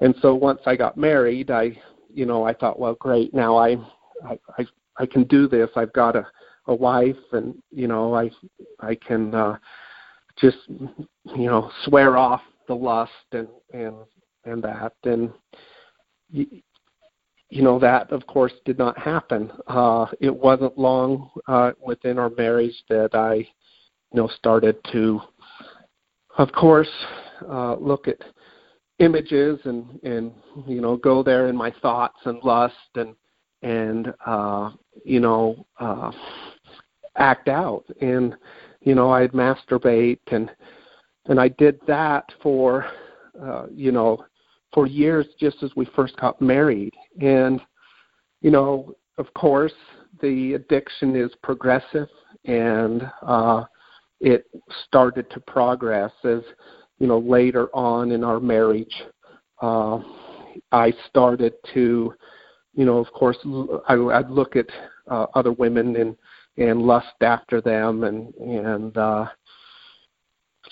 and 0.00 0.14
so 0.20 0.34
once 0.34 0.60
I 0.66 0.76
got 0.76 0.96
married, 0.96 1.50
I 1.50 1.80
you 2.12 2.26
know 2.26 2.44
I 2.44 2.52
thought, 2.52 2.78
well, 2.78 2.94
great, 2.94 3.32
now 3.34 3.56
I 3.56 3.76
I 4.24 4.38
I, 4.58 4.66
I 4.98 5.06
can 5.06 5.24
do 5.24 5.48
this. 5.48 5.70
I've 5.76 5.92
got 5.92 6.16
a 6.16 6.26
a 6.66 6.74
wife, 6.74 7.16
and 7.32 7.54
you 7.70 7.88
know 7.88 8.14
I 8.14 8.30
I 8.80 8.94
can 8.94 9.34
uh, 9.34 9.56
just 10.36 10.58
you 10.68 11.46
know 11.46 11.70
swear 11.84 12.16
off 12.16 12.42
the 12.68 12.74
lust 12.74 13.12
and 13.32 13.48
and 13.72 13.96
and 14.44 14.62
that. 14.62 14.92
And 15.04 15.32
you 17.48 17.62
know 17.62 17.78
that 17.78 18.10
of 18.10 18.26
course 18.26 18.52
did 18.64 18.78
not 18.78 18.98
happen. 18.98 19.50
Uh 19.66 20.06
it 20.20 20.34
wasn't 20.34 20.76
long 20.78 21.30
uh 21.46 21.72
within 21.80 22.18
our 22.18 22.30
marriage 22.30 22.74
that 22.88 23.14
i 23.14 23.34
you 23.36 23.46
know 24.14 24.28
started 24.28 24.76
to 24.92 25.20
of 26.38 26.50
course 26.52 26.90
uh 27.48 27.74
look 27.76 28.08
at 28.08 28.18
images 28.98 29.58
and 29.64 30.00
and 30.02 30.32
you 30.66 30.80
know 30.80 30.96
go 30.96 31.22
there 31.22 31.48
in 31.48 31.56
my 31.56 31.72
thoughts 31.82 32.18
and 32.24 32.42
lust 32.42 32.74
and 32.94 33.14
and 33.62 34.12
uh 34.26 34.70
you 35.04 35.20
know 35.20 35.66
uh 35.78 36.10
act 37.16 37.48
out. 37.48 37.84
And 38.00 38.34
you 38.80 38.94
know 38.94 39.10
i'd 39.10 39.32
masturbate 39.32 40.20
and 40.28 40.50
and 41.26 41.40
i 41.40 41.48
did 41.48 41.80
that 41.86 42.24
for 42.42 42.86
uh 43.42 43.66
you 43.70 43.90
know 43.90 44.24
for 44.76 44.86
years 44.86 45.24
just 45.40 45.62
as 45.64 45.70
we 45.74 45.88
first 45.96 46.14
got 46.18 46.40
married. 46.40 46.92
And 47.20 47.60
you 48.42 48.50
know 48.52 48.94
of 49.18 49.32
course 49.34 49.72
the 50.20 50.54
addiction 50.54 51.16
is 51.16 51.30
progressive 51.42 52.08
and 52.44 53.10
uh 53.22 53.64
it 54.20 54.46
started 54.86 55.28
to 55.30 55.40
progress 55.40 56.12
as 56.24 56.42
you 56.98 57.06
know 57.06 57.18
later 57.18 57.68
on 57.74 58.12
in 58.12 58.22
our 58.22 58.38
marriage 58.38 59.02
uh 59.62 59.98
i 60.72 60.92
started 61.08 61.54
to 61.74 62.14
you 62.74 62.84
know 62.84 62.98
of 62.98 63.12
course 63.12 63.38
I, 63.88 63.94
i'd 63.94 64.30
look 64.30 64.54
at 64.54 64.66
uh, 65.10 65.26
other 65.34 65.52
women 65.52 65.96
and 65.96 66.16
and 66.56 66.82
lust 66.82 67.16
after 67.20 67.60
them 67.60 68.04
and 68.04 68.32
and 68.34 68.96
uh 68.96 69.26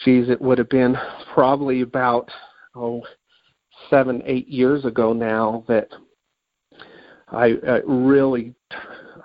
geez 0.04 0.28
it 0.28 0.40
would 0.40 0.58
have 0.58 0.70
been 0.70 0.96
probably 1.34 1.80
about 1.80 2.30
oh 2.75 3.02
seven 3.90 4.23
eight 4.26 4.49
years 4.49 4.85
ago 4.85 5.12
now 5.12 5.64
that 5.69 5.88
i, 7.28 7.54
I 7.66 7.81
really 7.87 8.54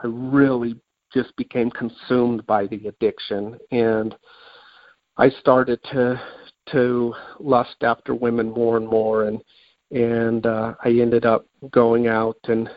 i 0.03 0.07
really 0.07 0.75
just 1.13 1.35
became 1.37 1.69
consumed 1.71 2.45
by 2.45 2.67
the 2.67 2.87
addiction 2.87 3.57
and 3.71 4.15
i 5.17 5.29
started 5.29 5.79
to 5.91 6.21
to 6.71 7.13
lust 7.39 7.77
after 7.81 8.13
women 8.13 8.51
more 8.51 8.77
and 8.77 8.87
more 8.87 9.25
and 9.25 9.41
and 9.91 10.45
uh 10.45 10.73
i 10.83 10.89
ended 10.89 11.25
up 11.25 11.45
going 11.71 12.07
out 12.07 12.37
and 12.45 12.69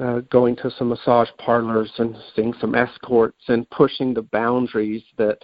uh, 0.00 0.20
going 0.30 0.56
to 0.56 0.70
some 0.70 0.88
massage 0.88 1.28
parlors 1.38 1.92
and 1.98 2.16
seeing 2.34 2.54
some 2.60 2.74
escorts 2.74 3.42
and 3.48 3.68
pushing 3.70 4.14
the 4.14 4.22
boundaries 4.22 5.02
that 5.18 5.38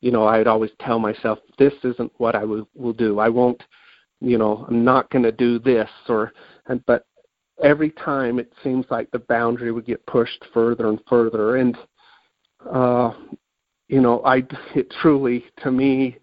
you 0.00 0.10
know 0.10 0.26
I'd 0.26 0.46
always 0.46 0.70
tell 0.80 0.98
myself 0.98 1.38
this 1.58 1.72
isn't 1.82 2.12
what 2.18 2.34
I 2.34 2.44
will, 2.44 2.68
will 2.74 2.92
do. 2.92 3.18
I 3.18 3.28
won't 3.28 3.62
you 4.20 4.38
know 4.38 4.64
I'm 4.68 4.84
not 4.84 5.10
going 5.10 5.24
to 5.24 5.32
do 5.32 5.58
this 5.58 5.88
or 6.08 6.32
and 6.66 6.84
but 6.86 7.06
every 7.62 7.90
time 7.90 8.38
it 8.38 8.52
seems 8.62 8.84
like 8.90 9.10
the 9.10 9.20
boundary 9.20 9.70
would 9.70 9.86
get 9.86 10.04
pushed 10.06 10.44
further 10.52 10.88
and 10.88 11.00
further. 11.08 11.56
And 11.56 11.76
uh 12.70 13.12
you 13.88 14.00
know 14.00 14.24
I 14.24 14.42
it 14.74 14.92
truly 15.00 15.44
to 15.62 15.70
me 15.70 16.16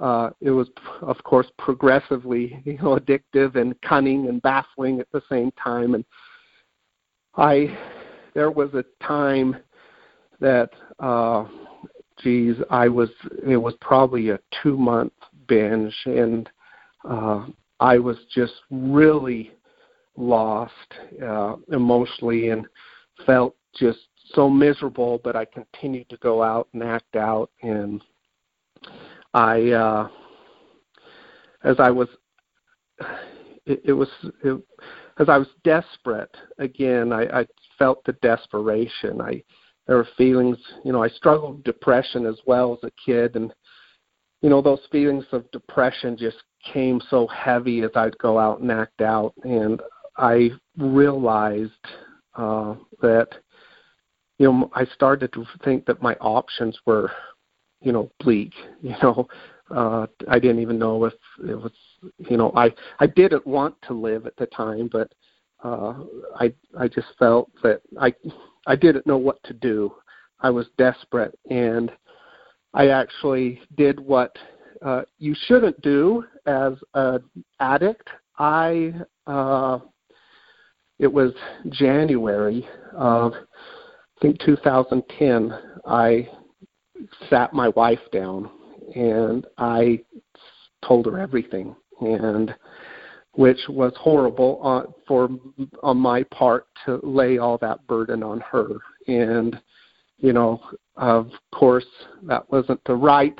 uh 0.00 0.30
it 0.40 0.50
was 0.50 0.68
of 1.02 1.22
course 1.24 1.48
progressively 1.58 2.62
you 2.64 2.78
know 2.78 2.98
addictive 2.98 3.56
and 3.56 3.80
cunning 3.82 4.28
and 4.28 4.40
baffling 4.42 5.00
at 5.00 5.08
the 5.12 5.22
same 5.30 5.50
time. 5.62 5.94
And 5.94 6.04
I 7.36 7.76
there 8.34 8.50
was 8.50 8.72
a 8.74 8.84
time 9.04 9.56
that 10.40 10.70
uh 11.00 11.44
geez, 12.22 12.56
I 12.70 12.88
was 12.88 13.10
it 13.46 13.56
was 13.56 13.74
probably 13.80 14.30
a 14.30 14.38
two 14.62 14.76
month 14.76 15.12
binge. 15.46 15.94
And 16.06 16.48
uh 17.08 17.46
I 17.80 17.98
was 17.98 18.16
just 18.34 18.54
really 18.70 19.52
lost 20.16 20.72
uh 21.22 21.56
emotionally 21.72 22.50
and 22.50 22.66
felt 23.26 23.54
just 23.76 23.98
so 24.34 24.48
miserable 24.48 25.20
but 25.22 25.36
I 25.36 25.44
continued 25.44 26.08
to 26.10 26.16
go 26.18 26.42
out 26.42 26.68
and 26.72 26.82
act 26.82 27.16
out 27.16 27.50
and 27.62 28.02
I 29.34 29.70
uh 29.70 30.08
as 31.64 31.76
I 31.80 31.90
was 31.90 32.08
it, 33.66 33.82
it 33.84 33.92
was 33.92 34.08
it, 34.42 34.60
as 35.18 35.28
I 35.28 35.38
was 35.38 35.48
desperate 35.64 36.34
again. 36.58 37.12
I, 37.12 37.40
I 37.40 37.46
felt 37.78 38.04
the 38.04 38.12
desperation. 38.14 39.20
I 39.20 39.42
there 39.86 39.96
were 39.96 40.08
feelings, 40.16 40.58
you 40.84 40.92
know, 40.92 41.02
I 41.02 41.08
struggled 41.08 41.56
with 41.56 41.64
depression 41.64 42.26
as 42.26 42.38
well 42.46 42.74
as 42.74 42.88
a 42.88 42.92
kid, 43.04 43.36
and 43.36 43.52
you 44.42 44.50
know 44.50 44.62
those 44.62 44.80
feelings 44.90 45.24
of 45.32 45.50
depression 45.50 46.16
just 46.16 46.38
came 46.64 47.00
so 47.08 47.26
heavy 47.28 47.80
as 47.82 47.90
I'd 47.94 48.18
go 48.18 48.38
out 48.38 48.60
and 48.60 48.70
act 48.70 49.00
out, 49.00 49.34
and 49.44 49.80
I 50.16 50.50
realized 50.76 51.72
uh, 52.34 52.74
that 53.00 53.28
you 54.38 54.50
know 54.50 54.70
I 54.74 54.84
started 54.86 55.32
to 55.32 55.44
think 55.64 55.86
that 55.86 56.02
my 56.02 56.14
options 56.16 56.78
were 56.86 57.10
you 57.80 57.92
know 57.92 58.10
bleak 58.20 58.52
you 58.82 58.94
know 59.02 59.26
uh 59.70 60.06
i 60.28 60.38
didn't 60.38 60.60
even 60.60 60.78
know 60.78 61.04
if 61.04 61.14
it 61.48 61.54
was 61.54 61.72
you 62.18 62.36
know 62.36 62.52
i 62.56 62.72
i 63.00 63.06
didn't 63.06 63.46
want 63.46 63.74
to 63.86 63.92
live 63.92 64.26
at 64.26 64.36
the 64.36 64.46
time 64.46 64.88
but 64.90 65.12
uh 65.64 65.94
i 66.36 66.52
i 66.78 66.88
just 66.88 67.08
felt 67.18 67.50
that 67.62 67.82
i 68.00 68.12
i 68.66 68.74
didn't 68.74 69.06
know 69.06 69.18
what 69.18 69.42
to 69.44 69.52
do. 69.52 69.92
I 70.40 70.50
was 70.50 70.66
desperate 70.78 71.38
and 71.50 71.90
i 72.74 72.88
actually 72.88 73.60
did 73.76 73.98
what 74.00 74.36
uh 74.84 75.02
you 75.18 75.34
shouldn't 75.46 75.80
do 75.82 76.24
as 76.46 76.72
an 76.94 77.22
addict 77.60 78.08
i 78.38 78.92
uh 79.26 79.78
it 80.98 81.12
was 81.12 81.32
january 81.70 82.66
of 82.94 83.32
i 83.34 84.20
think 84.20 84.38
2010 84.40 85.52
i 85.86 86.28
sat 87.30 87.52
my 87.52 87.68
wife 87.70 88.00
down 88.12 88.50
and 88.94 89.46
I 89.58 90.00
told 90.86 91.06
her 91.06 91.18
everything, 91.18 91.74
and 92.00 92.54
which 93.32 93.58
was 93.68 93.92
horrible 93.96 94.58
on, 94.62 94.92
for 95.06 95.28
on 95.82 95.98
my 95.98 96.22
part 96.24 96.66
to 96.86 97.00
lay 97.02 97.38
all 97.38 97.58
that 97.58 97.86
burden 97.86 98.22
on 98.22 98.40
her. 98.40 98.68
And 99.06 99.60
you 100.18 100.32
know, 100.32 100.60
of 100.96 101.30
course, 101.54 101.86
that 102.24 102.50
wasn't 102.50 102.82
the 102.84 102.96
right 102.96 103.38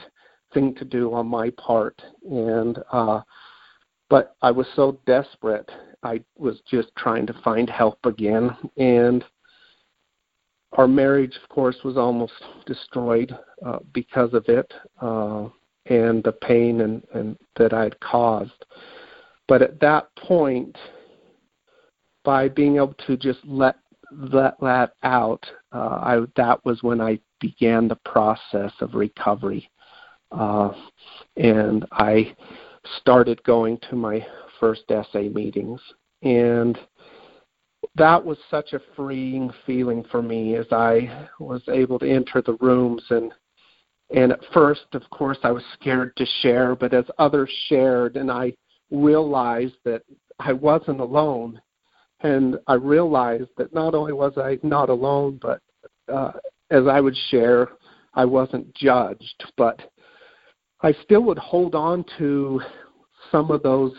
thing 0.54 0.74
to 0.76 0.84
do 0.84 1.12
on 1.14 1.26
my 1.26 1.50
part. 1.50 2.00
And 2.30 2.78
uh, 2.92 3.20
but 4.10 4.36
I 4.40 4.50
was 4.50 4.66
so 4.74 4.98
desperate, 5.06 5.70
I 6.02 6.22
was 6.36 6.60
just 6.70 6.88
trying 6.96 7.26
to 7.26 7.34
find 7.44 7.68
help 7.68 7.98
again, 8.04 8.56
and 8.76 9.24
our 10.72 10.88
marriage, 10.88 11.36
of 11.42 11.48
course, 11.48 11.76
was 11.84 11.96
almost 11.96 12.32
destroyed 12.66 13.36
uh, 13.64 13.78
because 13.92 14.34
of 14.34 14.44
it 14.48 14.72
uh, 15.00 15.48
and 15.86 16.22
the 16.22 16.32
pain 16.42 16.82
and, 16.82 17.02
and 17.14 17.38
that 17.56 17.72
I'd 17.72 17.98
caused. 18.00 18.64
But 19.46 19.62
at 19.62 19.80
that 19.80 20.14
point, 20.16 20.76
by 22.22 22.48
being 22.48 22.76
able 22.76 22.94
to 23.06 23.16
just 23.16 23.38
let 23.44 23.76
let 24.12 24.58
that 24.60 24.92
out, 25.02 25.44
uh, 25.72 26.00
I, 26.02 26.20
that 26.36 26.64
was 26.64 26.82
when 26.82 27.00
I 27.00 27.18
began 27.40 27.88
the 27.88 27.98
process 28.06 28.72
of 28.80 28.94
recovery, 28.94 29.70
uh, 30.32 30.72
and 31.36 31.86
I 31.92 32.34
started 33.00 33.42
going 33.44 33.78
to 33.90 33.96
my 33.96 34.24
first 34.60 34.82
SA 34.88 35.20
meetings. 35.32 35.80
And 36.22 36.78
that 37.96 38.24
was 38.24 38.38
such 38.50 38.72
a 38.72 38.80
freeing 38.96 39.50
feeling 39.66 40.04
for 40.10 40.22
me 40.22 40.56
as 40.56 40.66
I 40.72 41.28
was 41.38 41.62
able 41.68 41.98
to 42.00 42.10
enter 42.10 42.42
the 42.42 42.56
rooms. 42.60 43.02
And 43.10 43.32
and 44.14 44.32
at 44.32 44.40
first 44.54 44.86
of 44.92 45.02
course 45.10 45.38
I 45.42 45.50
was 45.50 45.62
scared 45.74 46.16
to 46.16 46.26
share. 46.40 46.74
But 46.74 46.94
as 46.94 47.04
others 47.18 47.50
shared 47.68 48.16
and 48.16 48.30
I 48.30 48.52
realized 48.90 49.76
that 49.84 50.02
I 50.38 50.52
wasn't 50.52 51.00
alone 51.00 51.60
and 52.20 52.56
I 52.66 52.74
realized 52.74 53.50
that 53.58 53.74
not 53.74 53.94
only 53.94 54.12
was 54.12 54.32
I 54.36 54.58
not 54.62 54.88
alone 54.88 55.38
but 55.40 55.60
uh 56.12 56.32
as 56.70 56.86
I 56.86 57.00
would 57.00 57.16
share 57.30 57.68
I 58.14 58.24
wasn't 58.24 58.74
judged. 58.74 59.44
But 59.56 59.80
I 60.80 60.94
still 61.04 61.22
would 61.22 61.38
hold 61.38 61.74
on 61.74 62.04
to 62.18 62.60
some 63.32 63.50
of 63.50 63.62
those 63.62 63.92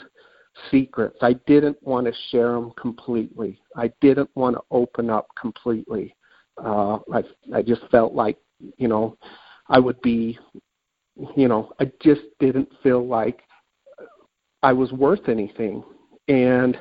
secrets. 0.71 1.17
I 1.21 1.33
didn't 1.45 1.81
want 1.83 2.07
to 2.07 2.13
share 2.31 2.53
them 2.53 2.71
completely. 2.79 3.59
I 3.75 3.91
didn't 4.01 4.29
want 4.35 4.55
to 4.55 4.61
open 4.71 5.09
up 5.09 5.27
completely. 5.39 6.15
Uh, 6.63 6.99
I 7.13 7.23
I 7.53 7.61
just 7.61 7.81
felt 7.91 8.13
like 8.13 8.37
you 8.77 8.87
know 8.87 9.17
I 9.67 9.79
would 9.79 10.01
be, 10.01 10.37
you 11.35 11.47
know, 11.47 11.71
I 11.79 11.91
just 12.01 12.21
didn't 12.39 12.69
feel 12.83 13.05
like 13.05 13.41
I 14.63 14.73
was 14.73 14.91
worth 14.91 15.29
anything, 15.29 15.83
and 16.27 16.77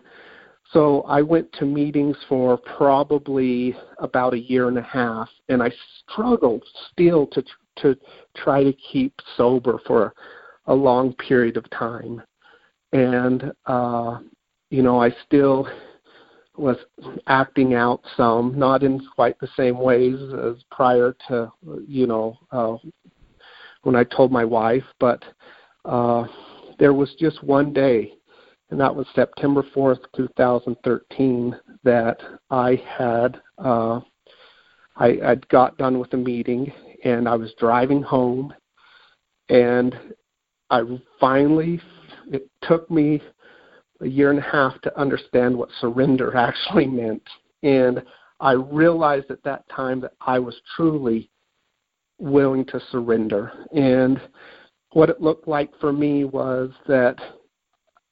so 0.72 1.02
I 1.02 1.22
went 1.22 1.50
to 1.54 1.64
meetings 1.64 2.16
for 2.28 2.56
probably 2.56 3.76
about 3.98 4.34
a 4.34 4.38
year 4.38 4.68
and 4.68 4.78
a 4.78 4.82
half, 4.82 5.28
and 5.48 5.62
I 5.62 5.70
struggled 6.02 6.64
still 6.92 7.26
to 7.28 7.42
to 7.82 7.96
try 8.36 8.62
to 8.62 8.72
keep 8.72 9.14
sober 9.36 9.80
for 9.86 10.14
a 10.66 10.74
long 10.74 11.14
period 11.14 11.56
of 11.56 11.68
time. 11.70 12.22
And 12.92 13.52
uh 13.66 14.18
you 14.70 14.82
know, 14.82 15.00
I 15.00 15.14
still 15.26 15.68
was 16.56 16.76
acting 17.26 17.74
out 17.74 18.02
some, 18.16 18.58
not 18.58 18.82
in 18.82 19.00
quite 19.14 19.38
the 19.38 19.48
same 19.56 19.78
ways 19.78 20.16
as 20.44 20.62
prior 20.70 21.16
to, 21.28 21.50
you 21.86 22.06
know, 22.06 22.36
uh, 22.50 22.76
when 23.82 23.94
I 23.94 24.04
told 24.04 24.32
my 24.32 24.44
wife, 24.44 24.84
but 24.98 25.24
uh, 25.84 26.26
there 26.78 26.92
was 26.92 27.14
just 27.18 27.42
one 27.44 27.72
day, 27.72 28.12
and 28.70 28.80
that 28.80 28.94
was 28.94 29.06
September 29.14 29.62
4th, 29.74 30.00
2013, 30.16 31.56
that 31.84 32.18
I 32.50 32.82
had 32.86 33.40
uh, 33.58 34.00
I 34.96 35.18
I'd 35.24 35.48
got 35.48 35.78
done 35.78 35.98
with 35.98 36.12
a 36.12 36.16
meeting 36.16 36.72
and 37.04 37.28
I 37.28 37.36
was 37.36 37.52
driving 37.58 38.02
home, 38.02 38.52
and 39.48 39.98
I 40.70 40.82
finally 41.20 41.80
it 42.30 42.48
took 42.62 42.90
me 42.90 43.22
a 44.00 44.06
year 44.06 44.30
and 44.30 44.38
a 44.38 44.42
half 44.42 44.80
to 44.82 45.00
understand 45.00 45.56
what 45.56 45.70
surrender 45.80 46.36
actually 46.36 46.86
meant. 46.86 47.22
And 47.62 48.02
I 48.40 48.52
realized 48.52 49.30
at 49.30 49.42
that 49.44 49.68
time 49.68 50.00
that 50.02 50.12
I 50.20 50.38
was 50.38 50.60
truly 50.76 51.30
willing 52.18 52.64
to 52.66 52.80
surrender. 52.90 53.52
And 53.74 54.20
what 54.92 55.10
it 55.10 55.20
looked 55.20 55.48
like 55.48 55.70
for 55.80 55.92
me 55.92 56.24
was 56.24 56.70
that 56.86 57.16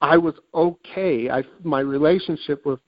I 0.01 0.17
was 0.19 0.35
okay. 0.55 1.31
I 1.31 1.43
my 1.63 1.81
relationship 1.81 2.67
with 2.67 2.81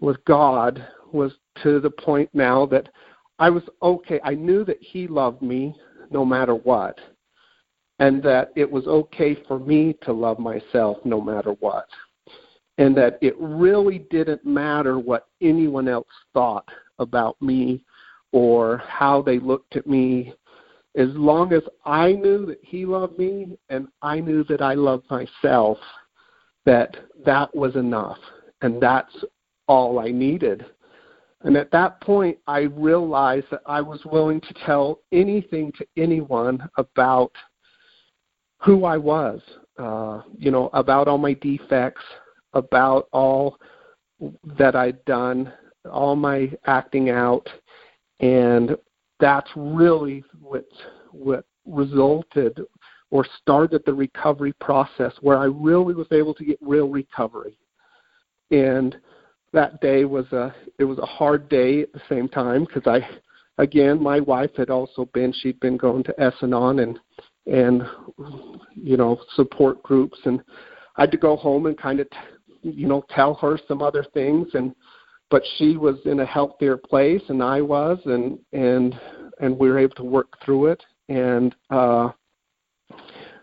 with 0.00 0.22
God 0.24 0.86
was 1.12 1.32
to 1.62 1.80
the 1.80 1.90
point 1.90 2.28
now 2.32 2.66
that 2.66 2.88
I 3.38 3.50
was 3.50 3.62
okay. 3.82 4.20
I 4.24 4.34
knew 4.34 4.64
that 4.64 4.80
he 4.80 5.06
loved 5.06 5.42
me 5.42 5.74
no 6.10 6.24
matter 6.24 6.54
what. 6.54 6.98
And 7.98 8.22
that 8.24 8.52
it 8.56 8.70
was 8.70 8.86
okay 8.86 9.36
for 9.46 9.58
me 9.58 9.96
to 10.02 10.12
love 10.12 10.38
myself 10.38 10.98
no 11.04 11.20
matter 11.20 11.52
what 11.60 11.86
and 12.78 12.96
that 12.96 13.18
it 13.20 13.36
really 13.38 13.98
didn't 14.10 14.44
matter 14.44 14.98
what 14.98 15.28
anyone 15.40 15.88
else 15.88 16.08
thought 16.32 16.68
about 16.98 17.40
me 17.40 17.84
or 18.32 18.78
how 18.78 19.22
they 19.22 19.38
looked 19.38 19.76
at 19.76 19.86
me 19.86 20.32
as 20.96 21.08
long 21.14 21.52
as 21.52 21.62
I 21.84 22.12
knew 22.12 22.46
that 22.46 22.60
he 22.62 22.84
loved 22.84 23.18
me 23.18 23.56
and 23.68 23.88
I 24.02 24.20
knew 24.20 24.44
that 24.44 24.62
I 24.62 24.74
loved 24.74 25.04
myself 25.10 25.78
that 26.66 26.96
that 27.24 27.54
was 27.54 27.76
enough 27.76 28.18
and 28.62 28.80
that's 28.80 29.14
all 29.68 29.98
I 29.98 30.10
needed 30.10 30.64
and 31.44 31.56
at 31.56 31.70
that 31.70 32.00
point 32.00 32.38
I 32.46 32.60
realized 32.60 33.46
that 33.50 33.62
I 33.66 33.80
was 33.80 34.00
willing 34.04 34.40
to 34.40 34.54
tell 34.66 35.00
anything 35.12 35.72
to 35.78 35.86
anyone 35.96 36.68
about 36.76 37.32
who 38.58 38.84
I 38.84 38.96
was 38.96 39.40
uh 39.78 40.22
you 40.36 40.50
know 40.50 40.70
about 40.72 41.08
all 41.08 41.18
my 41.18 41.34
defects 41.34 42.02
about 42.54 43.08
all 43.12 43.58
that 44.58 44.74
I'd 44.74 45.04
done, 45.04 45.52
all 45.90 46.16
my 46.16 46.50
acting 46.66 47.10
out, 47.10 47.48
and 48.20 48.76
that's 49.20 49.50
really 49.56 50.24
what 50.40 50.66
what 51.12 51.44
resulted 51.66 52.60
or 53.10 53.26
started 53.40 53.82
the 53.84 53.94
recovery 53.94 54.52
process 54.60 55.12
where 55.20 55.38
I 55.38 55.44
really 55.44 55.94
was 55.94 56.08
able 56.10 56.34
to 56.34 56.44
get 56.44 56.58
real 56.60 56.88
recovery. 56.88 57.58
And 58.50 58.96
that 59.54 59.80
day 59.80 60.04
was 60.04 60.30
a 60.32 60.54
it 60.78 60.84
was 60.84 60.98
a 60.98 61.06
hard 61.06 61.48
day 61.48 61.82
at 61.82 61.92
the 61.92 62.02
same 62.08 62.28
time 62.28 62.64
because 62.64 62.86
I 62.86 63.08
again 63.62 64.02
my 64.02 64.20
wife 64.20 64.50
had 64.56 64.68
also 64.68 65.08
been 65.14 65.32
she'd 65.32 65.60
been 65.60 65.76
going 65.76 66.02
to 66.04 66.20
S-Anon 66.20 66.80
and 66.80 66.98
and 67.46 67.82
you 68.74 68.96
know 68.96 69.18
support 69.34 69.82
groups 69.82 70.18
and 70.24 70.42
I 70.96 71.02
had 71.02 71.12
to 71.12 71.16
go 71.16 71.36
home 71.36 71.66
and 71.66 71.78
kind 71.78 72.00
of 72.00 72.08
you 72.62 72.88
know 72.88 73.04
tell 73.08 73.34
her 73.34 73.58
some 73.66 73.80
other 73.80 74.04
things 74.12 74.48
and 74.54 74.74
but 75.30 75.42
she 75.56 75.76
was 75.76 75.96
in 76.04 76.20
a 76.20 76.26
healthier 76.26 76.76
place 76.76 77.22
and 77.28 77.42
I 77.42 77.62
was 77.62 77.98
and 78.04 78.38
and 78.52 79.00
and 79.40 79.56
we 79.56 79.68
were 79.68 79.78
able 79.78 79.94
to 79.96 80.04
work 80.04 80.32
through 80.44 80.66
it 80.66 80.82
and 81.08 81.54
uh 81.70 82.10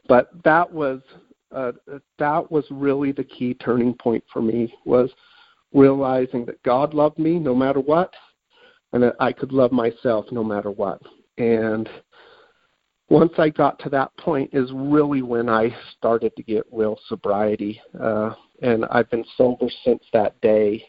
but 0.10 0.30
that 0.44 0.70
was 0.72 1.00
uh 1.56 1.72
that 2.20 2.52
was 2.52 2.66
really 2.70 3.14
the 3.14 3.24
key 3.24 3.54
turning 3.54 3.94
point 3.94 4.24
for 4.32 4.42
me 4.42 4.74
was 4.84 5.10
realizing 5.74 6.46
that 6.46 6.62
God 6.64 6.94
loved 6.94 7.18
me 7.18 7.40
no 7.40 7.56
matter 7.56 7.80
what 7.80 8.14
and 8.94 9.04
that 9.04 9.16
I 9.20 9.32
could 9.32 9.52
love 9.52 9.72
myself 9.72 10.26
no 10.32 10.44
matter 10.44 10.72
what 10.72 11.02
and 11.38 11.90
once 13.12 13.34
I 13.38 13.50
got 13.50 13.78
to 13.80 13.90
that 13.90 14.16
point 14.16 14.50
is 14.54 14.72
really 14.74 15.22
when 15.22 15.50
I 15.50 15.76
started 15.98 16.34
to 16.38 16.44
get 16.44 16.64
real 16.72 16.98
sobriety. 17.10 17.82
Uh, 18.00 18.34
and 18.62 18.86
I've 18.86 19.10
been 19.10 19.26
sober 19.36 19.68
since 19.84 20.02
that 20.14 20.40
day. 20.40 20.86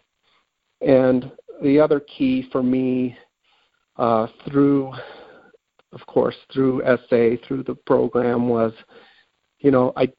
And 0.80 1.32
the 1.64 1.80
other 1.80 1.98
key 1.98 2.48
for 2.52 2.62
me 2.62 3.18
uh, 3.96 4.28
through, 4.48 4.92
of 5.92 6.06
course, 6.06 6.36
through 6.52 6.82
SA, 6.84 7.44
through 7.44 7.64
the 7.64 7.76
program 7.86 8.48
was, 8.48 8.72
you 9.58 9.72
know, 9.72 9.92
I, 9.96 10.12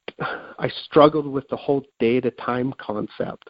I 0.60 0.68
struggled 0.84 1.26
with 1.26 1.48
the 1.48 1.56
whole 1.56 1.86
data 2.02 2.32
time 2.32 2.74
concept. 2.82 3.50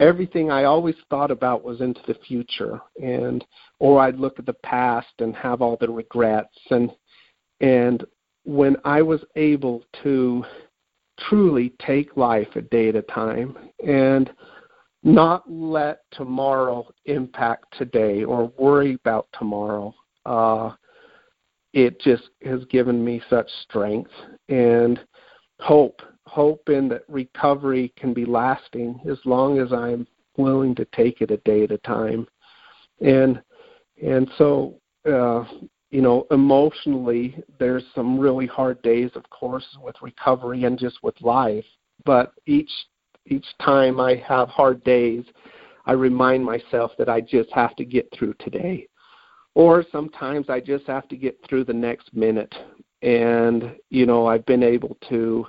Everything 0.00 0.50
I 0.50 0.64
always 0.64 0.96
thought 1.08 1.30
about 1.30 1.64
was 1.64 1.80
into 1.80 2.00
the 2.06 2.18
future, 2.26 2.80
and 3.00 3.44
or 3.78 4.00
I'd 4.00 4.18
look 4.18 4.38
at 4.38 4.46
the 4.46 4.54
past 4.54 5.12
and 5.20 5.34
have 5.36 5.62
all 5.62 5.76
the 5.80 5.90
regrets 5.90 6.58
and 6.70 6.90
and 7.60 8.04
when 8.44 8.76
I 8.84 9.02
was 9.02 9.24
able 9.36 9.84
to 10.02 10.44
truly 11.18 11.72
take 11.84 12.16
life 12.16 12.48
a 12.56 12.60
day 12.60 12.88
at 12.88 12.96
a 12.96 13.02
time 13.02 13.56
and 13.86 14.30
not 15.02 15.50
let 15.50 16.00
tomorrow 16.12 16.86
impact 17.06 17.76
today 17.76 18.24
or 18.24 18.52
worry 18.58 18.94
about 18.94 19.28
tomorrow, 19.38 19.94
uh, 20.26 20.72
it 21.72 22.00
just 22.00 22.30
has 22.44 22.64
given 22.66 23.04
me 23.04 23.20
such 23.28 23.48
strength 23.62 24.10
and 24.48 25.00
hope. 25.60 26.00
Hope 26.26 26.68
in 26.68 26.88
that 26.88 27.04
recovery 27.08 27.92
can 27.96 28.14
be 28.14 28.24
lasting 28.24 29.00
as 29.08 29.18
long 29.24 29.58
as 29.58 29.72
I'm 29.72 30.06
willing 30.36 30.74
to 30.76 30.84
take 30.86 31.20
it 31.20 31.30
a 31.30 31.36
day 31.38 31.64
at 31.64 31.70
a 31.70 31.78
time. 31.78 32.26
And 33.00 33.42
and 34.02 34.30
so 34.38 34.80
uh, 35.06 35.44
you 35.90 36.02
know, 36.02 36.26
emotionally, 36.32 37.40
there's 37.60 37.84
some 37.94 38.18
really 38.18 38.46
hard 38.46 38.82
days, 38.82 39.10
of 39.14 39.30
course, 39.30 39.64
with 39.80 39.94
recovery 40.02 40.64
and 40.64 40.76
just 40.76 40.98
with 41.04 41.14
life. 41.20 41.64
But 42.04 42.32
each 42.46 42.70
each 43.26 43.46
time 43.62 44.00
I 44.00 44.16
have 44.26 44.48
hard 44.48 44.82
days, 44.82 45.24
I 45.86 45.92
remind 45.92 46.44
myself 46.44 46.90
that 46.98 47.08
I 47.08 47.20
just 47.20 47.50
have 47.52 47.76
to 47.76 47.84
get 47.84 48.08
through 48.12 48.34
today. 48.40 48.88
Or 49.54 49.84
sometimes 49.92 50.50
I 50.50 50.58
just 50.58 50.84
have 50.88 51.06
to 51.08 51.16
get 51.16 51.38
through 51.48 51.64
the 51.64 51.72
next 51.72 52.12
minute. 52.12 52.52
And, 53.02 53.76
you 53.88 54.04
know, 54.04 54.26
I've 54.26 54.44
been 54.46 54.64
able 54.64 54.96
to 55.08 55.46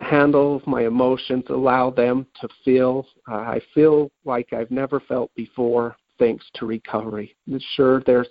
handle 0.00 0.60
my 0.66 0.86
emotions, 0.86 1.44
allow 1.48 1.90
them 1.90 2.26
to 2.40 2.48
feel. 2.64 3.06
Uh, 3.30 3.36
I 3.36 3.60
feel 3.74 4.10
like 4.24 4.52
I've 4.52 4.70
never 4.70 5.00
felt 5.00 5.30
before 5.34 5.96
thanks 6.18 6.44
to 6.54 6.66
recovery. 6.66 7.36
Sure, 7.74 8.02
there's 8.06 8.28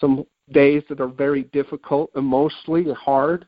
some 0.00 0.24
days 0.52 0.82
that 0.88 1.00
are 1.00 1.08
very 1.08 1.44
difficult 1.44 2.10
emotionally 2.16 2.92
hard, 2.92 3.46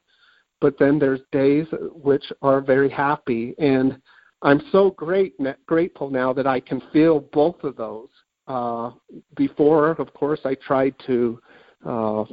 but 0.61 0.79
then 0.79 0.99
there's 0.99 1.21
days 1.33 1.67
which 1.93 2.25
are 2.43 2.61
very 2.61 2.91
happy. 2.91 3.55
And 3.59 4.01
I'm 4.43 4.63
so 4.73 4.91
great 4.91 5.35
grateful 5.67 6.11
now 6.11 6.33
that 6.33 6.47
I 6.47 6.61
can 6.61 6.83
feel 6.93 7.21
both 7.21 7.63
of 7.65 7.77
those. 7.77 8.09
Uh, 8.47 8.93
before, 9.37 9.91
of 9.91 10.13
course, 10.15 10.41
I 10.45 10.55
tried 10.55 10.95
to, 11.07 11.41
uh, 11.87 12.25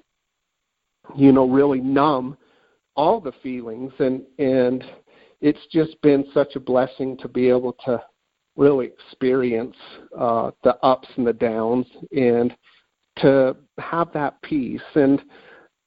you 1.16 1.32
know, 1.34 1.48
really 1.48 1.82
numb 1.82 2.38
all 2.96 3.20
the 3.20 3.34
feelings, 3.44 3.92
and 4.00 4.24
and 4.40 4.84
it's 5.46 5.68
just 5.72 6.02
been 6.02 6.26
such 6.34 6.56
a 6.56 6.60
blessing 6.60 7.16
to 7.18 7.28
be 7.28 7.50
able 7.50 7.74
to 7.86 8.02
really 8.56 8.88
experience 8.88 9.76
uh, 10.18 10.50
the 10.64 10.76
ups 10.78 11.08
and 11.18 11.28
the 11.28 11.34
downs 11.34 11.86
and 12.18 12.52
to 13.20 13.56
have 13.78 14.12
that 14.12 14.42
peace. 14.42 14.82
And, 14.96 15.22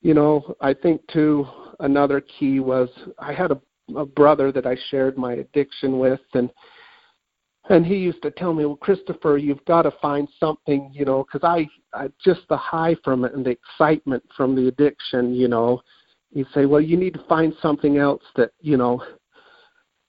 you 0.01 0.15
know, 0.15 0.55
I 0.61 0.75
think 0.75 1.01
too, 1.09 1.45
another 1.81 2.21
key 2.21 2.61
was 2.61 2.89
I 3.19 3.33
had 3.33 3.51
a, 3.51 3.61
a 3.97 4.07
brother 4.07 4.53
that 4.53 4.65
I 4.65 4.77
shared 4.91 5.19
my 5.19 5.33
addiction 5.33 5.99
with, 5.99 6.21
and 6.35 6.51
and 7.69 7.85
he 7.85 7.97
used 7.97 8.23
to 8.23 8.31
tell 8.31 8.55
me, 8.55 8.65
well, 8.65 8.77
Christopher, 8.77 9.39
you've 9.39 9.65
got 9.65 9.83
to 9.83 9.91
find 10.01 10.29
something, 10.39 10.91
you 10.95 11.05
know, 11.05 11.25
because 11.25 11.47
I, 11.47 11.69
I 11.93 12.09
just 12.25 12.43
the 12.49 12.57
high 12.57 12.97
from 13.05 13.25
it 13.25 13.35
and 13.35 13.45
the 13.45 13.51
excitement 13.51 14.23
from 14.37 14.55
the 14.55 14.69
addiction, 14.69 15.35
you 15.35 15.49
know. 15.49 15.83
He'd 16.33 16.47
say, 16.55 16.65
well, 16.65 16.81
you 16.81 16.97
need 16.97 17.15
to 17.15 17.25
find 17.29 17.53
something 17.61 17.99
else 17.99 18.23
that, 18.37 18.53
you 18.61 18.79
know, 18.79 19.03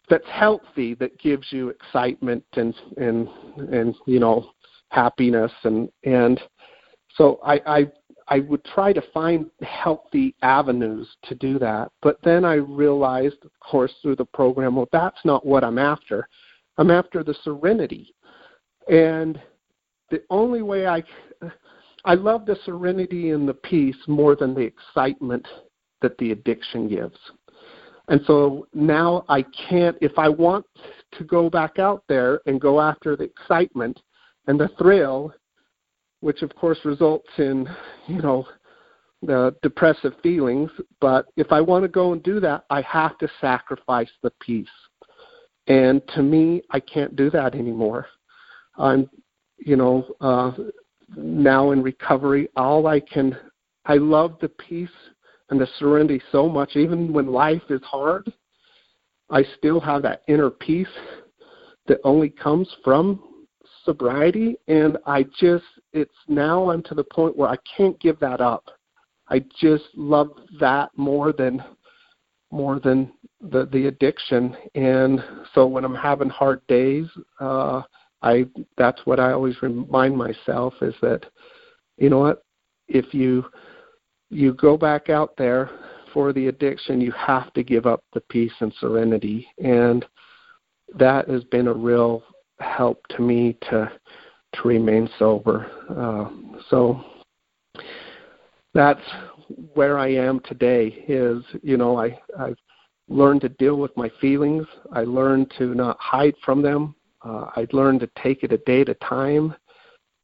that's 0.10 0.28
healthy 0.28 0.96
that 0.96 1.18
gives 1.20 1.48
you 1.52 1.70
excitement 1.70 2.44
and 2.54 2.74
and 2.98 3.28
and 3.72 3.96
you 4.06 4.20
know 4.20 4.50
happiness 4.90 5.52
and 5.64 5.90
and 6.04 6.42
so 7.16 7.40
I, 7.44 7.62
I 7.66 7.92
I 8.30 8.40
would 8.42 8.64
try 8.64 8.94
to 8.94 9.02
find 9.12 9.50
healthy 9.62 10.36
avenues 10.44 11.08
to 11.24 11.36
do 11.36 11.58
that. 11.60 11.92
But 12.02 12.20
then 12.24 12.46
I 12.46 12.56
realized, 12.56 13.38
of 13.44 13.52
course, 13.60 13.92
through 14.02 14.18
the 14.18 14.26
program, 14.26 14.76
well, 14.76 14.88
that's 14.92 15.20
not 15.26 15.46
what 15.46 15.64
I'm 15.64 15.80
after. 15.80 16.28
I'm 16.78 16.92
after 16.92 17.24
the 17.24 17.34
serenity. 17.44 18.14
And 18.88 19.42
the 20.12 20.24
only 20.30 20.62
way 20.62 20.88
I 20.88 21.04
I 22.06 22.14
love 22.14 22.46
the 22.46 22.58
serenity 22.66 23.32
and 23.32 23.48
the 23.48 23.54
peace 23.54 23.98
more 24.08 24.36
than 24.36 24.54
the 24.54 24.62
excitement 24.62 25.46
that 26.02 26.18
the 26.18 26.32
addiction 26.32 26.88
gives. 26.88 27.18
And 28.10 28.22
so 28.26 28.68
now 28.74 29.24
I 29.30 29.44
can't 29.70 29.96
if 30.02 30.18
I 30.18 30.28
want 30.28 30.66
to 31.18 31.24
go 31.24 31.50
back 31.50 31.78
out 31.80 32.04
there 32.10 32.42
and 32.48 32.60
go 32.60 32.82
after 32.82 33.16
the 33.16 33.24
excitement 33.24 34.00
and 34.48 34.60
the 34.60 34.70
thrill, 34.80 35.34
which 36.22 36.42
of 36.42 36.54
course 36.56 36.80
results 36.84 37.30
in, 37.38 37.70
you 38.08 38.22
know, 38.22 38.48
the 39.22 39.56
depressive 39.62 40.14
feelings, 40.24 40.72
but 41.00 41.28
if 41.36 41.52
I 41.52 41.62
want 41.62 41.84
to 41.84 41.90
go 41.90 42.14
and 42.14 42.24
do 42.24 42.40
that, 42.40 42.66
I 42.70 42.82
have 42.82 43.18
to 43.20 43.30
sacrifice 43.42 44.10
the 44.24 44.32
peace. 44.40 44.68
And 45.68 46.02
to 46.16 46.24
me, 46.24 46.64
I 46.72 46.80
can't 46.80 47.16
do 47.16 47.30
that 47.32 47.54
anymore. 47.54 48.08
I'm, 48.78 49.10
you 49.58 49.76
know, 49.76 50.08
uh, 50.22 50.52
now 51.16 51.72
in 51.72 51.84
recovery. 51.84 52.50
All 52.56 52.88
I 52.88 53.02
can, 53.02 53.38
I 53.86 53.96
love 53.96 54.38
the 54.42 54.50
peace 54.50 54.90
and 55.50 55.60
the 55.60 55.68
serenity 55.78 56.22
so 56.32 56.48
much. 56.48 56.76
Even 56.76 57.14
when 57.14 57.28
life 57.28 57.62
is 57.70 57.82
hard, 57.84 58.32
I 59.30 59.44
still 59.58 59.80
have 59.80 60.02
that 60.04 60.24
inner 60.28 60.50
peace 60.50 60.88
that 61.88 62.00
only 62.04 62.30
comes 62.30 62.70
from 62.84 63.24
sobriety. 63.84 64.58
And 64.68 64.98
I 65.06 65.24
just, 65.40 65.66
it's 65.94 66.12
now 66.28 66.70
I'm 66.70 66.84
to 66.84 66.96
the 66.96 67.04
point 67.04 67.38
where 67.38 67.50
I 67.50 67.58
can't 67.78 68.00
give 68.00 68.20
that 68.20 68.42
up. 68.42 68.66
I 69.28 69.44
just 69.60 69.86
love 69.96 70.30
that 70.60 70.90
more 70.96 71.32
than 71.32 71.64
more 72.52 72.80
than 72.80 73.14
the 73.42 73.68
the 73.72 73.86
addiction 73.86 74.58
and 74.74 75.24
so 75.54 75.68
when 75.68 75.86
i'm 75.86 75.94
having 75.94 76.30
hard 76.30 76.66
days 76.66 77.06
uh 77.40 77.84
I 78.22 78.46
that's 78.78 79.06
what 79.06 79.20
I 79.20 79.32
always 79.32 79.62
remind 79.62 80.18
myself 80.18 80.74
is 80.82 80.96
that 81.02 81.26
you 81.98 82.10
know 82.10 82.20
what 82.20 82.44
if 82.88 83.14
you 83.14 83.46
you 84.30 84.54
go 84.54 84.78
back 84.78 85.10
out 85.10 85.36
there 85.38 85.70
for 86.14 86.34
the 86.34 86.48
addiction 86.48 87.02
you 87.02 87.12
have 87.12 87.54
to 87.54 87.64
give 87.64 87.86
up 87.86 88.04
the 88.14 88.22
peace 88.22 88.52
and 88.62 88.74
serenity. 88.80 89.48
And 89.64 90.06
that 90.98 91.30
has 91.30 91.44
been 91.46 91.68
a 91.68 91.74
real 91.74 92.24
help 92.60 93.06
to 93.10 93.22
me 93.22 93.58
to 93.70 93.92
to 94.52 94.68
remain 94.68 95.08
sober. 95.20 95.70
Uh, 95.90 96.30
so 96.70 97.04
that's 98.74 99.02
where 99.74 99.98
I 99.98 100.08
am 100.10 100.40
today 100.42 101.04
is 101.08 101.44
you 101.62 101.78
know 101.78 102.00
I 102.00 102.20
I've 102.38 102.58
learned 103.08 103.42
to 103.42 103.50
deal 103.50 103.76
with 103.76 103.96
my 103.96 104.10
feelings. 104.22 104.66
I 104.92 105.04
learned 105.04 105.52
to 105.58 105.74
not 105.76 105.98
hide 106.00 106.36
from 106.44 106.62
them. 106.62 106.96
Uh, 107.24 107.50
I'd 107.56 107.74
learned 107.74 108.00
to 108.02 108.10
take 108.22 108.44
it 108.44 108.54
a 108.54 108.58
day 108.60 108.82
at 108.82 108.90
a 108.90 108.94
time, 108.96 109.54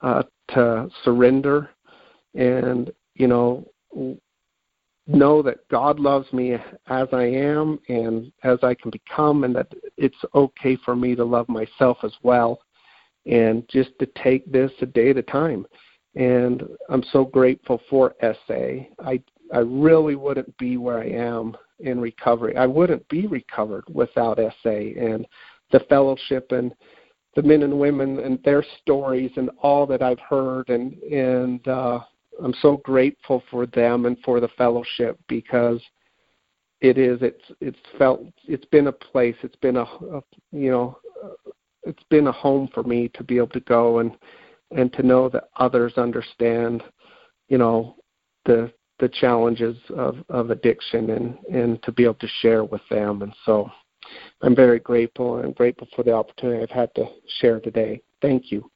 uh, 0.02 0.24
to 0.50 0.90
surrender, 1.04 1.70
and 2.36 2.92
you 3.16 3.28
know, 3.28 3.68
know 5.08 5.42
that 5.42 5.68
God 5.70 6.00
loves 6.00 6.32
me 6.34 6.54
as 6.54 7.08
I 7.12 7.24
am 7.24 7.80
and 7.90 8.32
as 8.44 8.60
I 8.64 8.74
can 8.74 8.92
become, 8.92 9.44
and 9.44 9.56
that 9.56 9.72
it's 9.98 10.16
okay 10.34 10.78
for 10.84 10.96
me 10.96 11.16
to 11.16 11.24
love 11.24 11.48
myself 11.48 11.98
as 12.04 12.14
well, 12.24 12.60
and 13.26 13.68
just 13.70 13.92
to 14.00 14.08
take 14.24 14.52
this 14.52 14.72
a 14.82 14.86
day 14.86 15.12
at 15.12 15.18
a 15.18 15.24
time. 15.24 15.66
And 16.16 16.64
I'm 16.90 17.04
so 17.12 17.26
grateful 17.26 17.82
for 17.90 18.16
SA. 18.22 18.86
I 19.04 19.22
I 19.54 19.60
really 19.60 20.16
wouldn't 20.16 20.58
be 20.58 20.78
where 20.78 21.00
I 21.00 21.08
am 21.08 21.56
in 21.80 22.00
recovery. 22.00 22.56
I 22.58 22.66
wouldn't 22.66 23.08
be 23.10 23.28
recovered 23.28 23.84
without 23.90 24.40
SA 24.64 24.70
and 24.70 25.28
the 25.72 25.82
fellowship 25.82 26.52
and 26.52 26.74
the 27.36 27.44
men 27.44 27.64
and 27.64 27.78
women 27.78 28.20
and 28.20 28.42
their 28.44 28.64
stories 28.82 29.32
and 29.36 29.50
all 29.62 29.86
that 29.88 30.02
I've 30.02 30.20
heard 30.20 30.70
and 30.70 30.94
and 31.04 31.68
uh, 31.68 32.00
I'm 32.44 32.54
so 32.62 32.78
grateful 32.78 33.44
for 33.50 33.66
them 33.66 34.06
and 34.06 34.18
for 34.24 34.40
the 34.40 34.50
fellowship 34.50 35.20
because 35.28 35.82
it 36.82 36.98
is 36.98 37.20
it's 37.22 37.44
it's 37.62 37.80
felt 37.98 38.22
it's 38.48 38.66
been 38.66 38.88
a 38.88 38.92
place 38.92 39.36
it's 39.44 39.56
been 39.58 39.78
a, 39.78 39.84
a 39.84 40.22
you 40.52 40.70
know 40.70 40.98
it's 41.84 42.04
been 42.10 42.28
a 42.28 42.32
home 42.32 42.70
for 42.74 42.84
me 42.84 43.10
to 43.10 43.24
be 43.24 43.38
able 43.38 43.48
to 43.48 43.60
go 43.62 44.00
and 44.00 44.12
and 44.72 44.92
to 44.94 45.04
know 45.04 45.30
that 45.30 45.50
others 45.58 45.94
understand 45.98 46.84
you 47.48 47.58
know 47.58 47.96
the 48.46 48.72
the 49.00 49.10
challenges 49.10 49.78
of 49.96 50.18
of 50.30 50.50
addiction 50.50 51.12
and 51.12 51.38
and 51.52 51.82
to 51.84 51.92
be 51.92 52.04
able 52.04 52.14
to 52.16 52.28
share 52.42 52.64
with 52.64 52.82
them 52.90 53.22
and 53.22 53.34
so 53.46 53.70
I'm 54.42 54.56
very 54.56 54.80
grateful 54.80 55.38
and 55.38 55.46
I'm 55.46 55.54
grateful 55.54 55.88
for 55.96 56.04
the 56.04 56.14
opportunity 56.14 56.62
I've 56.62 56.70
had 56.70 56.94
to 56.96 57.08
share 57.40 57.60
today. 57.60 58.02
Thank 58.22 58.52
you. 58.52 58.70